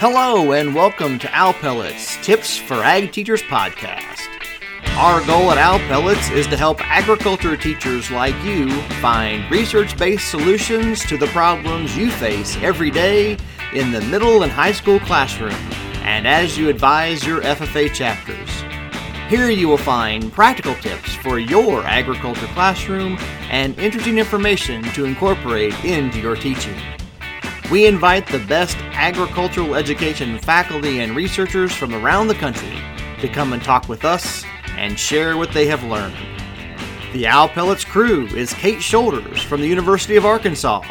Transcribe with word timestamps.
Hello, 0.00 0.52
and 0.52 0.74
welcome 0.74 1.18
to 1.18 1.28
Owl 1.34 1.52
Pellets 1.52 2.16
Tips 2.24 2.56
for 2.56 2.76
Ag 2.76 3.12
Teachers 3.12 3.42
podcast. 3.42 4.28
Our 4.96 5.20
goal 5.26 5.52
at 5.52 5.58
Owl 5.58 5.78
Pellets 5.80 6.30
is 6.30 6.46
to 6.46 6.56
help 6.56 6.80
agriculture 6.80 7.54
teachers 7.54 8.10
like 8.10 8.34
you 8.42 8.70
find 9.02 9.50
research 9.50 9.98
based 9.98 10.30
solutions 10.30 11.04
to 11.04 11.18
the 11.18 11.26
problems 11.26 11.98
you 11.98 12.10
face 12.10 12.56
every 12.62 12.90
day 12.90 13.36
in 13.74 13.92
the 13.92 14.00
middle 14.00 14.42
and 14.42 14.50
high 14.50 14.72
school 14.72 14.98
classroom 15.00 15.52
and 16.02 16.26
as 16.26 16.56
you 16.56 16.70
advise 16.70 17.26
your 17.26 17.42
FFA 17.42 17.92
chapters. 17.92 18.48
Here 19.28 19.50
you 19.50 19.68
will 19.68 19.76
find 19.76 20.32
practical 20.32 20.76
tips 20.76 21.14
for 21.16 21.38
your 21.38 21.84
agriculture 21.84 22.48
classroom 22.54 23.18
and 23.50 23.78
interesting 23.78 24.16
information 24.16 24.82
to 24.94 25.04
incorporate 25.04 25.74
into 25.84 26.20
your 26.20 26.36
teaching. 26.36 26.80
We 27.70 27.86
invite 27.86 28.26
the 28.26 28.40
best 28.40 28.76
agricultural 28.94 29.76
education 29.76 30.40
faculty 30.40 30.98
and 30.98 31.14
researchers 31.14 31.72
from 31.72 31.94
around 31.94 32.26
the 32.26 32.34
country 32.34 32.76
to 33.20 33.28
come 33.28 33.52
and 33.52 33.62
talk 33.62 33.88
with 33.88 34.04
us 34.04 34.42
and 34.70 34.98
share 34.98 35.36
what 35.36 35.52
they 35.52 35.66
have 35.66 35.84
learned. 35.84 36.16
The 37.12 37.28
Owl 37.28 37.48
Pellets 37.48 37.84
crew 37.84 38.26
is 38.26 38.52
Kate 38.54 38.82
Shoulders 38.82 39.40
from 39.40 39.60
the 39.60 39.68
University 39.68 40.16
of 40.16 40.26
Arkansas, 40.26 40.82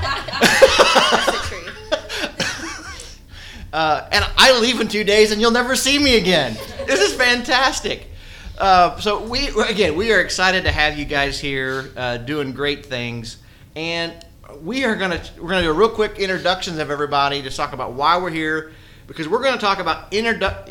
uh, 3.73 4.07
and 4.11 4.25
I 4.37 4.59
leave 4.59 4.81
in 4.81 4.89
two 4.89 5.03
days, 5.05 5.31
and 5.31 5.39
you'll 5.39 5.51
never 5.51 5.75
see 5.75 5.97
me 5.97 6.17
again. 6.17 6.57
This 6.85 6.99
is 6.99 7.13
fantastic. 7.13 8.07
Uh, 8.57 8.99
so 8.99 9.23
we 9.23 9.47
again, 9.69 9.95
we 9.95 10.11
are 10.11 10.19
excited 10.19 10.65
to 10.65 10.71
have 10.71 10.99
you 10.99 11.05
guys 11.05 11.39
here, 11.39 11.91
uh, 11.95 12.17
doing 12.17 12.51
great 12.51 12.85
things, 12.85 13.37
and 13.75 14.13
we 14.61 14.83
are 14.83 14.95
gonna 14.95 15.21
we're 15.39 15.49
gonna 15.49 15.63
do 15.63 15.71
a 15.71 15.73
real 15.73 15.89
quick 15.89 16.19
introductions 16.19 16.77
of 16.77 16.91
everybody 16.91 17.41
to 17.41 17.49
talk 17.49 17.73
about 17.73 17.93
why 17.93 18.17
we're 18.17 18.29
here, 18.29 18.73
because 19.07 19.27
we're 19.27 19.41
gonna 19.41 19.59
talk 19.59 19.79
about 19.79 20.11
introdu- 20.11 20.67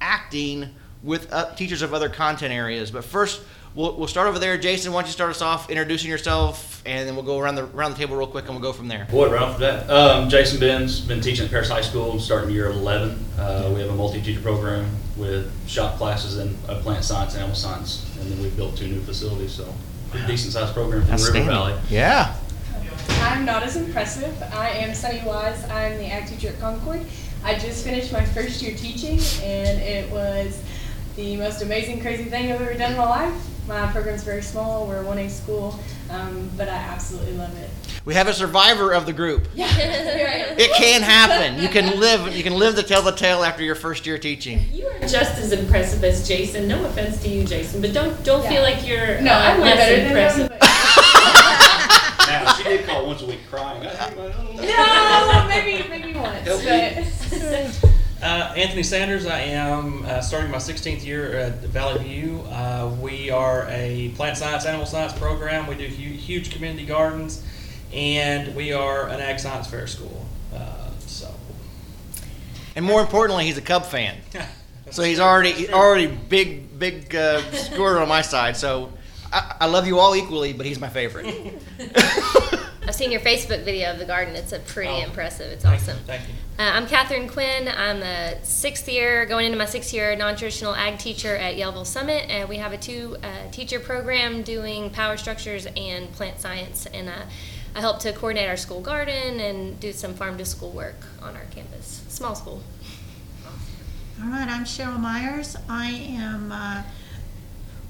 interacting 0.00 0.74
with 1.02 1.32
uh, 1.32 1.54
teachers 1.54 1.82
of 1.82 1.94
other 1.94 2.08
content 2.08 2.52
areas. 2.52 2.90
But 2.90 3.04
first, 3.04 3.42
we'll, 3.74 3.96
we'll 3.96 4.08
start 4.08 4.28
over 4.28 4.38
there. 4.38 4.58
Jason, 4.58 4.92
why 4.92 5.00
don't 5.00 5.08
you 5.08 5.12
start 5.12 5.30
us 5.30 5.42
off 5.42 5.70
introducing 5.70 6.10
yourself, 6.10 6.82
and 6.84 7.08
then 7.08 7.14
we'll 7.14 7.24
go 7.24 7.38
around 7.38 7.54
the 7.54 7.64
around 7.64 7.92
the 7.92 7.98
table 7.98 8.16
real 8.16 8.26
quick, 8.26 8.44
and 8.44 8.54
we'll 8.54 8.62
go 8.62 8.72
from 8.72 8.88
there. 8.88 9.06
Boy, 9.10 9.30
right 9.30 9.42
off 9.42 9.58
the 9.58 9.66
bat. 9.66 9.90
Um, 9.90 10.28
Jason 10.28 10.60
Benz, 10.60 11.00
been 11.00 11.20
teaching 11.20 11.44
at 11.44 11.50
Paris 11.50 11.68
High 11.68 11.80
School 11.80 12.18
starting 12.18 12.50
year 12.50 12.66
11. 12.66 13.24
Uh, 13.38 13.72
we 13.74 13.80
have 13.80 13.90
a 13.90 13.94
multi-teacher 13.94 14.40
program 14.40 14.90
with 15.16 15.50
shop 15.68 15.96
classes 15.96 16.38
in 16.38 16.56
uh, 16.68 16.80
plant 16.80 17.04
science 17.04 17.34
and 17.34 17.40
animal 17.40 17.56
science, 17.56 18.10
and 18.20 18.30
then 18.30 18.42
we've 18.42 18.56
built 18.56 18.76
two 18.76 18.88
new 18.88 19.00
facilities, 19.02 19.52
so 19.52 19.72
pretty 20.10 20.26
decent 20.26 20.52
sized 20.52 20.74
program 20.74 21.02
from 21.02 21.22
River 21.22 21.44
Valley. 21.44 21.78
Yeah. 21.88 22.36
I'm 23.22 23.44
not 23.44 23.62
as 23.62 23.76
impressive. 23.76 24.40
I 24.52 24.70
am 24.70 24.94
Sunny 24.94 25.22
Wise. 25.24 25.62
I'm 25.68 25.98
the 25.98 26.06
ag 26.06 26.26
teacher 26.26 26.48
at 26.48 26.60
Concord. 26.60 27.00
I 27.44 27.58
just 27.58 27.84
finished 27.84 28.12
my 28.12 28.24
first 28.24 28.60
year 28.62 28.76
teaching, 28.76 29.18
and 29.42 29.80
it 29.80 30.10
was 30.10 30.62
the 31.16 31.36
most 31.36 31.62
amazing, 31.62 32.00
crazy 32.00 32.24
thing 32.24 32.52
I've 32.52 32.60
ever 32.60 32.74
done 32.74 32.92
in 32.92 32.98
my 32.98 33.08
life. 33.08 33.46
My 33.66 33.90
program's 33.92 34.24
very 34.24 34.42
small. 34.42 34.86
We're 34.86 35.00
a 35.02 35.04
1A 35.04 35.30
school, 35.30 35.78
um, 36.10 36.50
but 36.56 36.68
I 36.68 36.74
absolutely 36.76 37.34
love 37.34 37.56
it. 37.56 37.70
We 38.04 38.14
have 38.14 38.28
a 38.28 38.32
survivor 38.32 38.92
of 38.92 39.06
the 39.06 39.12
group. 39.12 39.46
Yeah, 39.54 39.66
here 39.68 40.26
I 40.26 40.32
am. 40.50 40.58
It 40.58 40.72
can 40.76 41.02
happen. 41.02 41.60
You 41.62 41.68
can 41.68 42.00
live. 42.00 42.34
You 42.34 42.42
can 42.42 42.54
live 42.54 42.74
to 42.76 42.82
tell 42.82 43.02
the 43.02 43.12
tale 43.12 43.42
after 43.44 43.62
your 43.62 43.74
first 43.74 44.06
year 44.06 44.18
teaching. 44.18 44.60
You 44.72 44.86
are 44.88 44.98
just 45.00 45.38
as 45.38 45.52
impressive 45.52 46.02
as 46.04 46.26
Jason. 46.26 46.66
No 46.66 46.84
offense 46.86 47.22
to 47.22 47.28
you, 47.28 47.44
Jason, 47.44 47.80
but 47.80 47.92
don't 47.92 48.22
don't 48.24 48.44
feel 48.46 48.62
like 48.62 48.86
you're 48.86 49.20
No, 49.20 49.32
uh, 49.32 49.36
I'm 49.36 49.60
way 49.60 49.66
less 49.68 49.76
better 49.78 49.96
than 49.96 50.06
impressive. 50.06 50.48
them. 50.48 50.58
but- 50.58 50.66
Now, 50.66 50.69
she 52.56 52.62
did 52.64 52.86
call 52.86 53.06
once 53.06 53.22
a 53.22 53.26
week 53.26 53.40
crying. 53.48 53.86
I 53.86 53.90
hate 53.90 54.16
my 54.16 54.24
own. 54.24 54.56
no, 54.56 55.48
maybe 55.48 55.88
maybe 55.88 56.18
once. 56.18 56.46
Help 56.46 56.62
But 56.62 57.90
Uh, 58.22 58.52
Anthony 58.54 58.82
Sanders, 58.82 59.24
I 59.24 59.40
am 59.40 60.04
uh, 60.04 60.20
starting 60.20 60.50
my 60.50 60.58
16th 60.58 61.06
year 61.06 61.32
at 61.36 61.54
Valley 61.60 62.04
View. 62.04 62.40
Uh, 62.50 62.94
we 63.00 63.30
are 63.30 63.66
a 63.70 64.10
plant 64.14 64.36
science, 64.36 64.66
animal 64.66 64.84
science 64.84 65.14
program. 65.14 65.66
We 65.66 65.74
do 65.74 65.86
hu- 65.86 66.12
huge 66.12 66.50
community 66.52 66.84
gardens, 66.84 67.42
and 67.94 68.54
we 68.54 68.74
are 68.74 69.08
an 69.08 69.20
ag 69.20 69.38
science 69.40 69.68
fair 69.68 69.86
school. 69.86 70.26
Uh, 70.54 70.90
so, 71.06 71.32
And 72.76 72.84
more 72.84 73.00
importantly, 73.00 73.46
he's 73.46 73.56
a 73.56 73.62
Cub 73.62 73.86
fan. 73.86 74.18
So 74.90 75.04
he's 75.04 75.20
already 75.20 75.72
already 75.72 76.08
big 76.08 76.76
big 76.76 77.14
uh, 77.14 77.40
scorer 77.52 78.00
on 78.00 78.08
my 78.08 78.22
side. 78.22 78.56
So 78.56 78.92
I, 79.32 79.56
I 79.60 79.66
love 79.66 79.86
you 79.86 79.98
all 79.98 80.14
equally, 80.16 80.52
but 80.52 80.66
he's 80.66 80.80
my 80.80 80.88
favorite. 80.88 81.26
I've 82.82 82.94
seen 82.94 83.12
your 83.12 83.20
Facebook 83.20 83.62
video 83.64 83.92
of 83.92 83.98
the 83.98 84.04
garden. 84.04 84.34
It's 84.34 84.52
a 84.52 84.58
pretty 84.58 84.90
Oh. 84.90 85.04
impressive. 85.04 85.52
It's 85.52 85.62
thank 85.62 85.80
awesome. 85.80 85.98
You, 85.98 86.04
thank 86.04 86.22
you. 86.28 86.34
Uh, 86.58 86.62
I'm 86.62 86.86
Catherine 86.88 87.28
Quinn. 87.28 87.68
I'm 87.68 88.02
a 88.02 88.44
sixth 88.44 88.88
year, 88.88 89.26
going 89.26 89.46
into 89.46 89.56
my 89.58 89.66
sixth 89.66 89.92
year 89.94 90.16
non-traditional 90.16 90.74
ag 90.74 90.98
teacher 90.98 91.36
at 91.36 91.54
Yellville 91.56 91.86
Summit, 91.86 92.28
and 92.28 92.48
we 92.48 92.56
have 92.56 92.72
a 92.72 92.78
two 92.78 93.16
uh, 93.22 93.50
teacher 93.52 93.78
program 93.78 94.42
doing 94.42 94.90
power 94.90 95.16
structures 95.16 95.66
and 95.76 96.10
plant 96.12 96.40
science, 96.40 96.86
and 96.86 97.08
uh, 97.08 97.12
I 97.76 97.80
help 97.80 98.00
to 98.00 98.12
coordinate 98.12 98.48
our 98.48 98.56
school 98.56 98.80
garden 98.80 99.38
and 99.38 99.78
do 99.78 99.92
some 99.92 100.14
farm 100.14 100.36
to 100.38 100.44
school 100.44 100.72
work 100.72 100.96
on 101.22 101.36
our 101.36 101.44
campus. 101.52 102.02
Small 102.08 102.34
school. 102.34 102.62
All 104.22 104.28
right, 104.28 104.48
I'm 104.48 104.64
Cheryl 104.64 104.98
Myers. 104.98 105.56
I 105.68 105.86
am, 105.90 106.50
uh, 106.52 106.82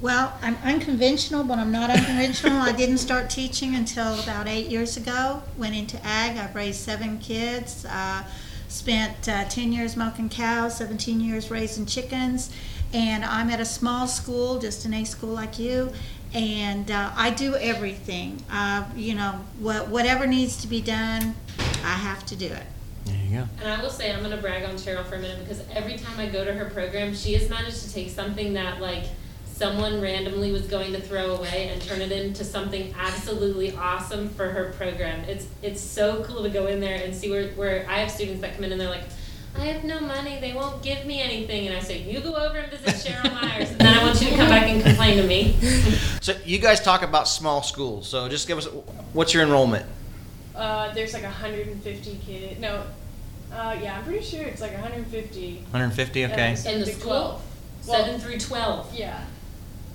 well, 0.01 0.39
I'm 0.41 0.57
unconventional, 0.65 1.45
but 1.45 1.59
I'm 1.59 1.71
not 1.71 1.91
unconventional. 1.91 2.59
I 2.59 2.73
didn't 2.73 2.99
start 2.99 3.29
teaching 3.29 3.75
until 3.75 4.19
about 4.21 4.49
eight 4.49 4.69
years 4.69 4.97
ago. 4.97 5.43
Went 5.59 5.75
into 5.75 6.05
ag. 6.05 6.39
I've 6.39 6.55
raised 6.55 6.81
seven 6.81 7.19
kids. 7.19 7.85
Uh, 7.85 8.25
spent 8.69 9.29
uh, 9.29 9.45
10 9.45 9.73
years 9.73 9.97
milking 9.97 10.29
cows, 10.29 10.77
17 10.79 11.21
years 11.21 11.51
raising 11.51 11.85
chickens. 11.85 12.51
And 12.93 13.25
I'm 13.25 13.51
at 13.51 13.61
a 13.61 13.65
small 13.65 14.07
school, 14.07 14.59
just 14.59 14.85
an 14.87 14.95
A 14.95 15.05
school 15.05 15.35
like 15.35 15.59
you. 15.59 15.93
And 16.33 16.91
uh, 16.91 17.11
I 17.15 17.31
do 17.31 17.57
everything. 17.57 18.43
Uh, 18.51 18.85
you 18.97 19.15
know, 19.15 19.41
what, 19.59 19.89
whatever 19.89 20.27
needs 20.27 20.57
to 20.63 20.67
be 20.67 20.81
done, 20.81 21.35
I 21.85 21.95
have 21.95 22.25
to 22.27 22.37
do 22.37 22.47
it. 22.47 22.63
There 23.05 23.17
you 23.17 23.31
go. 23.39 23.49
And 23.61 23.69
I 23.69 23.83
will 23.83 23.91
say, 23.91 24.13
I'm 24.13 24.21
going 24.21 24.35
to 24.35 24.41
brag 24.41 24.65
on 24.65 24.77
Cheryl 24.77 25.05
for 25.05 25.17
a 25.17 25.19
minute 25.19 25.41
because 25.41 25.63
every 25.73 25.99
time 25.99 26.19
I 26.19 26.27
go 26.27 26.45
to 26.45 26.53
her 26.53 26.71
program, 26.71 27.15
she 27.15 27.35
has 27.35 27.51
managed 27.51 27.83
to 27.83 27.93
take 27.93 28.11
something 28.11 28.55
that, 28.55 28.81
like, 28.81 29.05
someone 29.61 30.01
randomly 30.01 30.53
was 30.53 30.67
going 30.67 30.91
to 30.91 30.99
throw 30.99 31.35
away 31.35 31.69
and 31.69 31.83
turn 31.83 32.01
it 32.01 32.11
into 32.11 32.43
something 32.43 32.95
absolutely 32.99 33.77
awesome 33.77 34.31
for 34.31 34.49
her 34.49 34.73
program. 34.73 35.23
It's 35.29 35.47
it's 35.63 35.83
so 35.83 36.25
cool 36.25 36.43
to 36.45 36.49
go 36.49 36.67
in 36.67 36.81
there 36.81 37.05
and 37.05 37.15
see 37.15 37.31
where, 37.31 37.49
where 37.51 37.87
I 37.87 37.99
have 37.99 38.11
students 38.11 38.41
that 38.41 38.55
come 38.55 38.65
in 38.65 38.73
and 38.73 38.81
they're 38.81 38.89
like, 38.89 39.05
I 39.59 39.67
have 39.67 39.85
no 39.85 40.01
money, 40.01 40.41
they 40.41 40.55
won't 40.55 40.83
give 40.83 41.05
me 41.05 41.21
anything. 41.21 41.67
And 41.67 41.77
I 41.77 41.81
say, 41.81 42.01
You 42.11 42.21
go 42.21 42.35
over 42.37 42.57
and 42.57 42.73
visit 42.73 43.13
Cheryl 43.13 43.35
Myers. 43.35 43.71
And 43.71 43.81
then 43.81 43.99
I 43.99 44.03
want 44.03 44.19
you 44.23 44.31
to 44.31 44.37
come 44.37 44.49
back 44.49 44.67
and 44.67 44.83
complain 44.83 45.19
to 45.19 45.27
me. 45.27 45.57
So 46.23 46.35
you 46.45 46.59
guys 46.59 46.81
talk 46.83 47.03
about 47.03 47.29
small 47.29 47.63
schools. 47.63 48.07
So 48.07 48.29
just 48.29 48.47
give 48.47 48.59
us 48.59 48.67
what's 49.13 49.33
your 49.35 49.43
enrollment? 49.43 49.87
uh, 50.55 50.93
there's 50.95 51.13
like 51.15 51.23
150 51.23 52.19
kids. 52.25 52.61
No, 52.61 52.85
uh, 53.53 53.77
yeah, 53.83 53.97
I'm 53.99 54.05
pretty 54.05 54.25
sure 54.25 54.43
it's 54.43 54.61
like 54.61 54.73
150. 54.73 55.57
150. 55.71 56.25
Okay. 56.27 56.37
Yeah. 56.37 56.71
In 56.71 56.81
the 56.81 56.87
school, 56.87 57.11
12. 57.11 57.43
Well- 57.89 58.05
7 58.05 58.21
through 58.21 58.39
12. 58.39 58.95
Yeah. 58.95 59.25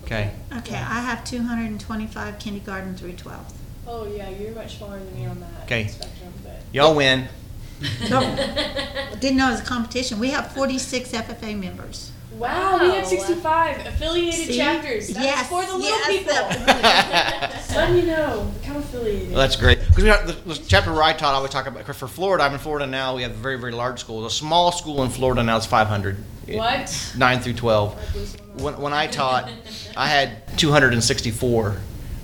Okay. 0.06 0.32
Okay, 0.58 0.76
I 0.76 1.02
have 1.02 1.24
225 1.24 2.38
kindergarten 2.38 2.96
through 2.96 3.14
12. 3.14 3.54
Oh 3.88 4.08
yeah, 4.08 4.30
you're 4.30 4.52
much 4.52 4.78
smaller 4.78 5.00
than 5.00 5.16
me 5.16 5.26
on 5.26 5.40
that 5.40 5.64
Okay. 5.64 5.88
spectrum, 5.88 6.32
but 6.44 6.62
Y'all 6.72 6.96
win. 6.96 7.28
Didn't 7.80 9.38
know 9.38 9.48
it 9.48 9.52
was 9.52 9.62
a 9.62 9.66
competition. 9.66 10.20
We 10.20 10.30
have 10.30 10.52
46 10.54 11.12
FFA 11.12 11.60
members. 11.60 12.12
Wow, 12.38 12.80
we 12.82 12.90
have 12.96 13.06
65 13.06 13.86
affiliated 13.86 14.48
See? 14.48 14.58
chapters. 14.58 15.08
That's 15.08 15.26
Yes, 15.26 15.50
for 15.50 15.64
the 15.66 15.78
little 15.78 15.82
yes, 15.82 16.08
people. 16.08 16.34
the- 16.66 17.50
Just 17.56 17.76
letting 17.76 17.96
you 17.98 18.04
know, 18.08 18.52
become 18.60 18.78
affiliated. 18.78 19.30
Well, 19.30 19.38
that's 19.40 19.56
great. 19.56 19.80
Because 19.80 20.04
we 20.04 20.10
have 20.10 20.28
the, 20.28 20.34
the 20.54 20.56
chapter 20.68 20.92
where 20.92 21.04
I 21.04 21.14
taught, 21.14 21.34
I 21.34 21.38
always 21.38 21.52
talk 21.52 21.68
about 21.68 21.86
for 21.96 22.08
Florida. 22.08 22.44
I'm 22.44 22.54
in 22.54 22.60
Florida 22.60 22.86
now. 22.88 23.16
We 23.16 23.22
have 23.22 23.32
a 23.32 23.36
very, 23.36 23.58
very 23.58 23.72
large 23.72 24.00
school. 24.00 24.26
A 24.26 24.30
small 24.30 24.72
school 24.72 25.04
in 25.04 25.10
Florida 25.10 25.44
now 25.44 25.58
is 25.58 25.66
500. 25.66 26.18
What? 26.48 27.14
Nine 27.18 27.40
through 27.40 27.54
12. 27.54 28.62
When, 28.62 28.80
when 28.82 28.94
I 28.94 29.08
taught, 29.08 29.50
I 29.96 30.08
had 30.08 30.58
264 30.58 31.78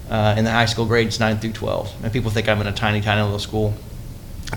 uh, 0.09 0.35
in 0.37 0.43
the 0.43 0.51
high 0.51 0.65
school 0.65 0.85
grades, 0.85 1.19
9 1.19 1.37
through 1.39 1.53
12. 1.53 2.03
And 2.03 2.11
people 2.13 2.31
think 2.31 2.49
I'm 2.49 2.59
in 2.59 2.67
a 2.67 2.73
tiny, 2.73 2.99
tiny 3.01 3.21
little 3.21 3.39
school 3.39 3.73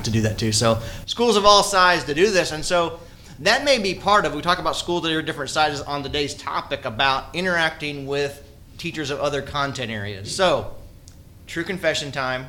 to 0.02 0.10
do 0.10 0.22
that 0.22 0.36
too. 0.36 0.50
So 0.50 0.80
schools 1.06 1.36
of 1.36 1.44
all 1.44 1.62
sizes 1.62 2.04
to 2.06 2.14
do 2.14 2.30
this. 2.30 2.50
And 2.50 2.64
so 2.64 2.98
that 3.40 3.64
may 3.64 3.78
be 3.78 3.94
part 3.94 4.24
of, 4.24 4.34
we 4.34 4.42
talk 4.42 4.58
about 4.58 4.76
schools 4.76 5.02
that 5.02 5.12
are 5.12 5.22
different 5.22 5.50
sizes 5.50 5.80
on 5.80 6.02
today's 6.02 6.34
topic 6.34 6.84
about 6.84 7.34
interacting 7.34 8.06
with 8.06 8.46
teachers 8.78 9.10
of 9.10 9.20
other 9.20 9.42
content 9.42 9.90
areas. 9.90 10.34
So, 10.34 10.74
true 11.46 11.64
confession 11.64 12.12
time. 12.12 12.46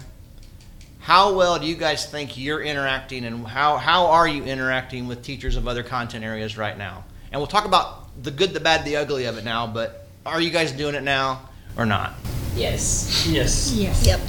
How 1.00 1.36
well 1.36 1.60
do 1.60 1.68
you 1.68 1.76
guys 1.76 2.10
think 2.10 2.38
you're 2.38 2.64
interacting 2.64 3.26
and 3.26 3.46
how, 3.46 3.78
how 3.78 4.08
are 4.08 4.28
you 4.28 4.44
interacting 4.44 5.08
with 5.08 5.22
teachers 5.22 5.56
of 5.56 5.68
other 5.68 5.84
content 5.84 6.24
areas 6.24 6.58
right 6.58 6.78
now? 6.78 7.04
And 7.32 7.40
we'll 7.40 7.48
talk 7.48 7.66
about 7.66 8.24
the 8.24 8.32
good, 8.32 8.54
the 8.54 8.60
bad, 8.60 8.86
the 8.86 8.96
ugly 8.96 9.26
of 9.26 9.38
it 9.38 9.44
now, 9.44 9.68
but 9.68 10.08
are 10.26 10.42
you 10.42 10.50
guys 10.50 10.72
doing 10.72 10.96
it 10.96 11.04
now 11.04 11.48
or 11.78 11.86
not? 11.86 12.14
Yes. 12.56 13.28
Yes. 13.28 13.74
Yes. 13.76 14.06
Yep. 14.06 14.20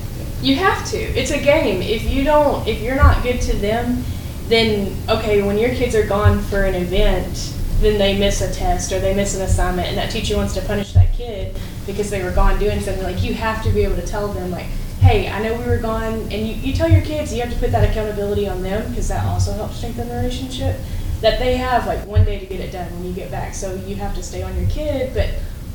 You 0.42 0.56
have 0.56 0.86
to. 0.90 0.98
It's 0.98 1.30
a 1.30 1.40
game. 1.40 1.80
If 1.80 2.10
you 2.10 2.24
don't, 2.24 2.66
if 2.68 2.82
you're 2.82 2.96
not 2.96 3.22
good 3.22 3.40
to 3.42 3.56
them, 3.56 4.04
then 4.48 4.96
okay, 5.08 5.42
when 5.42 5.58
your 5.58 5.70
kids 5.70 5.94
are 5.94 6.06
gone 6.06 6.40
for 6.40 6.64
an 6.64 6.74
event, 6.74 7.54
then 7.80 7.98
they 7.98 8.18
miss 8.18 8.40
a 8.40 8.52
test 8.52 8.92
or 8.92 9.00
they 9.00 9.14
miss 9.14 9.34
an 9.36 9.42
assignment, 9.42 9.88
and 9.88 9.98
that 9.98 10.10
teacher 10.10 10.36
wants 10.36 10.54
to 10.54 10.62
punish 10.62 10.92
that 10.92 11.12
kid 11.12 11.56
because 11.86 12.10
they 12.10 12.22
were 12.22 12.30
gone 12.30 12.58
doing 12.58 12.80
something. 12.80 13.02
Like 13.02 13.22
you 13.22 13.34
have 13.34 13.62
to 13.64 13.70
be 13.70 13.82
able 13.82 13.96
to 13.96 14.06
tell 14.06 14.28
them, 14.28 14.50
like, 14.50 14.66
hey, 15.00 15.28
I 15.28 15.42
know 15.42 15.56
we 15.58 15.64
were 15.64 15.78
gone, 15.78 16.14
and 16.14 16.32
you, 16.32 16.54
you 16.54 16.72
tell 16.72 16.90
your 16.90 17.02
kids 17.02 17.34
you 17.34 17.40
have 17.42 17.52
to 17.52 17.58
put 17.58 17.72
that 17.72 17.88
accountability 17.88 18.48
on 18.48 18.62
them 18.62 18.88
because 18.90 19.08
that 19.08 19.24
also 19.26 19.52
helps 19.52 19.76
strengthen 19.76 20.08
the 20.08 20.14
relationship. 20.14 20.76
That 21.22 21.38
they 21.38 21.56
have 21.56 21.86
like 21.86 22.04
one 22.06 22.24
day 22.24 22.38
to 22.38 22.46
get 22.46 22.60
it 22.60 22.72
done 22.72 22.92
when 22.94 23.04
you 23.04 23.12
get 23.12 23.30
back, 23.30 23.54
so 23.54 23.74
you 23.74 23.96
have 23.96 24.14
to 24.14 24.22
stay 24.22 24.42
on 24.42 24.56
your 24.58 24.68
kid, 24.68 25.14
but 25.14 25.30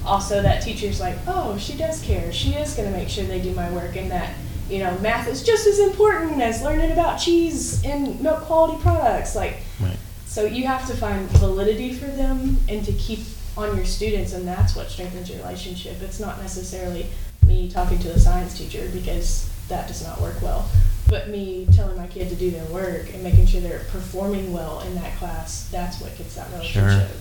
also 0.06 0.42
that 0.42 0.62
teacher's 0.62 1.00
like, 1.00 1.18
oh, 1.28 1.58
she 1.58 1.76
does 1.76 2.02
care. 2.02 2.32
She 2.32 2.54
is 2.54 2.74
going 2.74 2.92
to 2.92 2.98
make 2.98 3.10
sure 3.10 3.26
they 3.26 3.42
do 3.42 3.54
my 3.54 3.72
work, 3.72 3.96
and 3.96 4.10
that 4.12 4.34
you 4.72 4.80
know, 4.80 4.98
math 5.00 5.28
is 5.28 5.44
just 5.44 5.68
as 5.68 5.80
important 5.80 6.42
as 6.42 6.62
learning 6.62 6.92
about 6.92 7.18
cheese 7.18 7.84
and 7.84 8.20
milk 8.22 8.42
quality 8.44 8.82
products. 8.82 9.36
Like, 9.36 9.58
Right. 9.82 9.98
so 10.26 10.46
you 10.46 10.66
have 10.66 10.88
to 10.88 10.96
find 10.96 11.30
validity 11.32 11.94
for 11.94 12.06
them 12.06 12.58
and 12.70 12.84
to 12.86 12.94
keep 12.94 13.20
on 13.58 13.76
your 13.76 13.86
students, 13.86 14.32
and 14.32 14.48
that's 14.48 14.76
what 14.76 14.90
strengthens 14.90 15.30
your 15.30 15.40
relationship. 15.40 16.02
It's 16.02 16.20
not 16.20 16.42
necessarily 16.42 17.08
me 17.46 17.70
talking 17.70 18.00
to 18.00 18.08
the 18.08 18.20
science 18.20 18.58
teacher 18.58 18.90
because 18.94 19.50
that 19.68 19.88
does 19.88 20.04
not 20.06 20.22
work 20.22 20.42
well, 20.42 20.66
but 21.10 21.28
me 21.28 21.68
telling 21.76 21.98
my 21.98 22.08
kid 22.08 22.30
to 22.30 22.36
do 22.36 22.50
their 22.50 22.64
work 22.66 23.14
and 23.14 23.22
making 23.24 23.48
sure 23.48 23.60
they're 23.60 23.86
performing 23.92 24.54
well 24.54 24.80
in 24.82 24.96
that 24.96 25.18
class. 25.18 25.68
That's 25.70 26.00
what 26.00 26.18
gets 26.18 26.36
that 26.36 26.50
relationship. 26.52 27.10
Sure. 27.10 27.18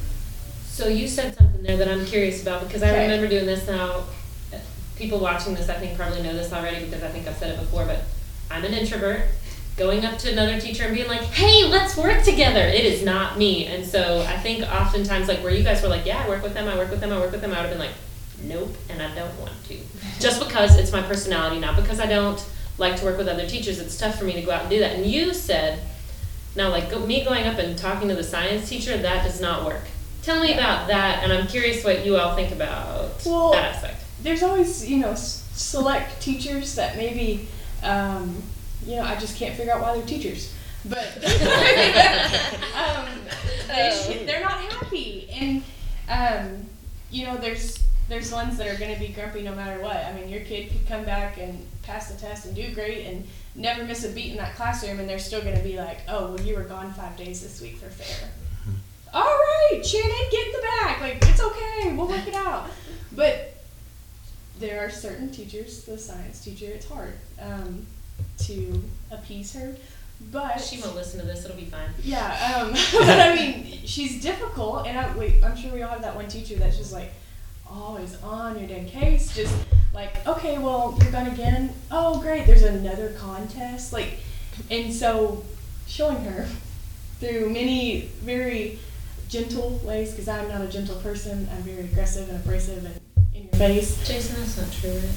So 0.68 0.86
you 0.88 1.08
said 1.08 1.36
something 1.36 1.62
there 1.64 1.76
that 1.76 1.88
I'm 1.88 2.06
curious 2.06 2.42
about 2.42 2.66
because 2.66 2.82
I 2.84 3.02
remember 3.02 3.26
doing 3.26 3.44
this 3.46 3.66
now. 3.66 4.04
People 5.00 5.18
watching 5.18 5.54
this, 5.54 5.70
I 5.70 5.74
think, 5.74 5.96
probably 5.96 6.22
know 6.22 6.34
this 6.34 6.52
already 6.52 6.84
because 6.84 7.02
I 7.02 7.08
think 7.08 7.26
I've 7.26 7.36
said 7.36 7.58
it 7.58 7.58
before, 7.58 7.86
but 7.86 8.04
I'm 8.50 8.64
an 8.64 8.74
introvert. 8.74 9.22
Going 9.78 10.04
up 10.04 10.18
to 10.18 10.30
another 10.30 10.60
teacher 10.60 10.84
and 10.84 10.94
being 10.94 11.08
like, 11.08 11.22
hey, 11.22 11.64
let's 11.64 11.96
work 11.96 12.22
together. 12.22 12.60
It 12.60 12.84
is 12.84 13.02
not 13.02 13.38
me. 13.38 13.64
And 13.64 13.86
so 13.86 14.20
I 14.28 14.36
think 14.36 14.62
oftentimes, 14.62 15.26
like 15.26 15.42
where 15.42 15.54
you 15.54 15.64
guys 15.64 15.82
were 15.82 15.88
like, 15.88 16.04
yeah, 16.04 16.22
I 16.22 16.28
work 16.28 16.42
with 16.42 16.52
them, 16.52 16.68
I 16.68 16.76
work 16.76 16.90
with 16.90 17.00
them, 17.00 17.12
I 17.12 17.18
work 17.18 17.32
with 17.32 17.40
them, 17.40 17.52
I 17.52 17.62
would 17.62 17.70
have 17.70 17.78
been 17.78 17.78
like, 17.78 17.96
nope, 18.42 18.76
and 18.90 19.00
I 19.00 19.14
don't 19.14 19.34
want 19.40 19.52
to. 19.68 19.78
Just 20.20 20.38
because 20.38 20.76
it's 20.76 20.92
my 20.92 21.00
personality, 21.00 21.58
not 21.58 21.76
because 21.76 21.98
I 21.98 22.06
don't 22.06 22.44
like 22.76 22.96
to 22.96 23.06
work 23.06 23.16
with 23.16 23.28
other 23.28 23.48
teachers. 23.48 23.80
It's 23.80 23.96
tough 23.96 24.18
for 24.18 24.24
me 24.26 24.34
to 24.34 24.42
go 24.42 24.50
out 24.50 24.62
and 24.62 24.70
do 24.70 24.80
that. 24.80 24.96
And 24.96 25.06
you 25.06 25.32
said, 25.32 25.80
now, 26.56 26.68
like 26.68 26.90
go, 26.90 27.06
me 27.06 27.24
going 27.24 27.46
up 27.46 27.58
and 27.58 27.78
talking 27.78 28.08
to 28.08 28.14
the 28.14 28.24
science 28.24 28.68
teacher, 28.68 28.98
that 28.98 29.24
does 29.24 29.40
not 29.40 29.64
work. 29.64 29.84
Tell 30.22 30.42
me 30.42 30.52
about 30.52 30.88
that, 30.88 31.22
and 31.22 31.32
I'm 31.32 31.46
curious 31.46 31.82
what 31.82 32.04
you 32.04 32.18
all 32.18 32.34
think 32.36 32.52
about 32.52 33.24
Well, 33.24 33.52
that 33.52 33.74
aspect. 33.74 33.99
There's 34.22 34.42
always 34.42 34.88
you 34.88 34.98
know 34.98 35.10
s- 35.12 35.48
select 35.54 36.20
teachers 36.20 36.74
that 36.76 36.96
maybe 36.96 37.48
um, 37.82 38.42
you 38.86 38.96
know 38.96 39.02
I 39.02 39.16
just 39.16 39.36
can't 39.36 39.54
figure 39.56 39.72
out 39.72 39.80
why 39.82 39.96
they're 39.96 40.06
teachers, 40.06 40.52
but 40.84 41.06
um, 42.76 43.06
they, 43.68 44.22
they're 44.26 44.42
not 44.42 44.60
happy, 44.60 45.28
and 45.32 45.62
um, 46.08 46.64
you 47.10 47.26
know 47.26 47.36
there's 47.36 47.78
there's 48.08 48.32
ones 48.32 48.58
that 48.58 48.66
are 48.66 48.76
going 48.76 48.92
to 48.92 48.98
be 49.00 49.08
grumpy 49.08 49.42
no 49.42 49.54
matter 49.54 49.80
what. 49.80 49.96
I 49.96 50.12
mean, 50.12 50.28
your 50.28 50.40
kid 50.40 50.70
could 50.70 50.86
come 50.88 51.04
back 51.04 51.38
and 51.38 51.64
pass 51.82 52.10
the 52.10 52.20
test 52.20 52.44
and 52.46 52.56
do 52.56 52.74
great 52.74 53.06
and 53.06 53.24
never 53.54 53.84
miss 53.84 54.04
a 54.04 54.08
beat 54.08 54.32
in 54.32 54.36
that 54.38 54.56
classroom, 54.56 54.98
and 54.98 55.08
they're 55.08 55.18
still 55.20 55.40
going 55.40 55.56
to 55.56 55.62
be 55.62 55.76
like, 55.76 55.98
oh, 56.08 56.32
well, 56.32 56.40
you 56.40 56.56
were 56.56 56.64
gone 56.64 56.92
five 56.92 57.16
days 57.16 57.40
this 57.40 57.60
week 57.60 57.76
for 57.76 57.88
fair. 57.88 58.28
All 59.14 59.22
right, 59.22 59.80
Shannon, 59.84 60.10
get 60.30 60.46
in 60.46 60.52
the 60.52 60.62
back. 60.80 61.00
Like 61.00 61.18
it's 61.22 61.40
okay, 61.40 61.92
we'll 61.96 62.08
work 62.08 62.26
it 62.26 62.34
out. 62.34 62.68
But 63.12 63.59
there 64.60 64.84
are 64.84 64.90
certain 64.90 65.30
teachers, 65.30 65.84
the 65.84 65.98
science 65.98 66.44
teacher, 66.44 66.66
it's 66.66 66.86
hard 66.86 67.14
um, 67.40 67.86
to 68.38 68.82
appease 69.10 69.54
her. 69.54 69.74
But 70.30 70.58
She 70.58 70.80
won't 70.82 70.94
listen 70.94 71.18
to 71.20 71.26
this. 71.26 71.46
It'll 71.46 71.56
be 71.56 71.64
fine. 71.64 71.88
yeah, 72.02 72.60
um, 72.62 72.72
but 72.92 73.20
I 73.20 73.34
mean, 73.34 73.80
she's 73.86 74.20
difficult, 74.22 74.86
and 74.86 74.98
I, 74.98 75.16
wait, 75.16 75.42
I'm 75.42 75.56
sure 75.56 75.72
we 75.72 75.82
all 75.82 75.90
have 75.90 76.02
that 76.02 76.14
one 76.14 76.28
teacher 76.28 76.56
that's 76.56 76.76
just 76.76 76.92
like 76.92 77.12
always 77.68 78.20
on 78.22 78.58
your 78.58 78.68
dead 78.68 78.86
case, 78.88 79.34
just 79.34 79.56
like, 79.94 80.26
okay, 80.26 80.58
well, 80.58 80.96
you're 81.00 81.10
gone 81.10 81.28
again. 81.28 81.72
Oh, 81.90 82.20
great, 82.20 82.46
there's 82.46 82.62
another 82.62 83.14
contest, 83.18 83.94
like, 83.94 84.18
and 84.70 84.92
so 84.92 85.42
showing 85.86 86.22
her 86.24 86.46
through 87.18 87.48
many 87.48 88.10
very 88.22 88.78
gentle 89.28 89.80
ways, 89.84 90.10
because 90.10 90.28
I'm 90.28 90.48
not 90.48 90.60
a 90.60 90.68
gentle 90.68 90.96
person. 90.96 91.48
I'm 91.52 91.62
very 91.62 91.84
aggressive 91.84 92.28
and 92.28 92.38
abrasive 92.38 92.84
and 92.84 93.00
face. 93.60 94.08
Jason, 94.08 94.36
that's 94.40 94.56
not 94.56 94.72
true, 94.72 94.90
right? 94.90 95.16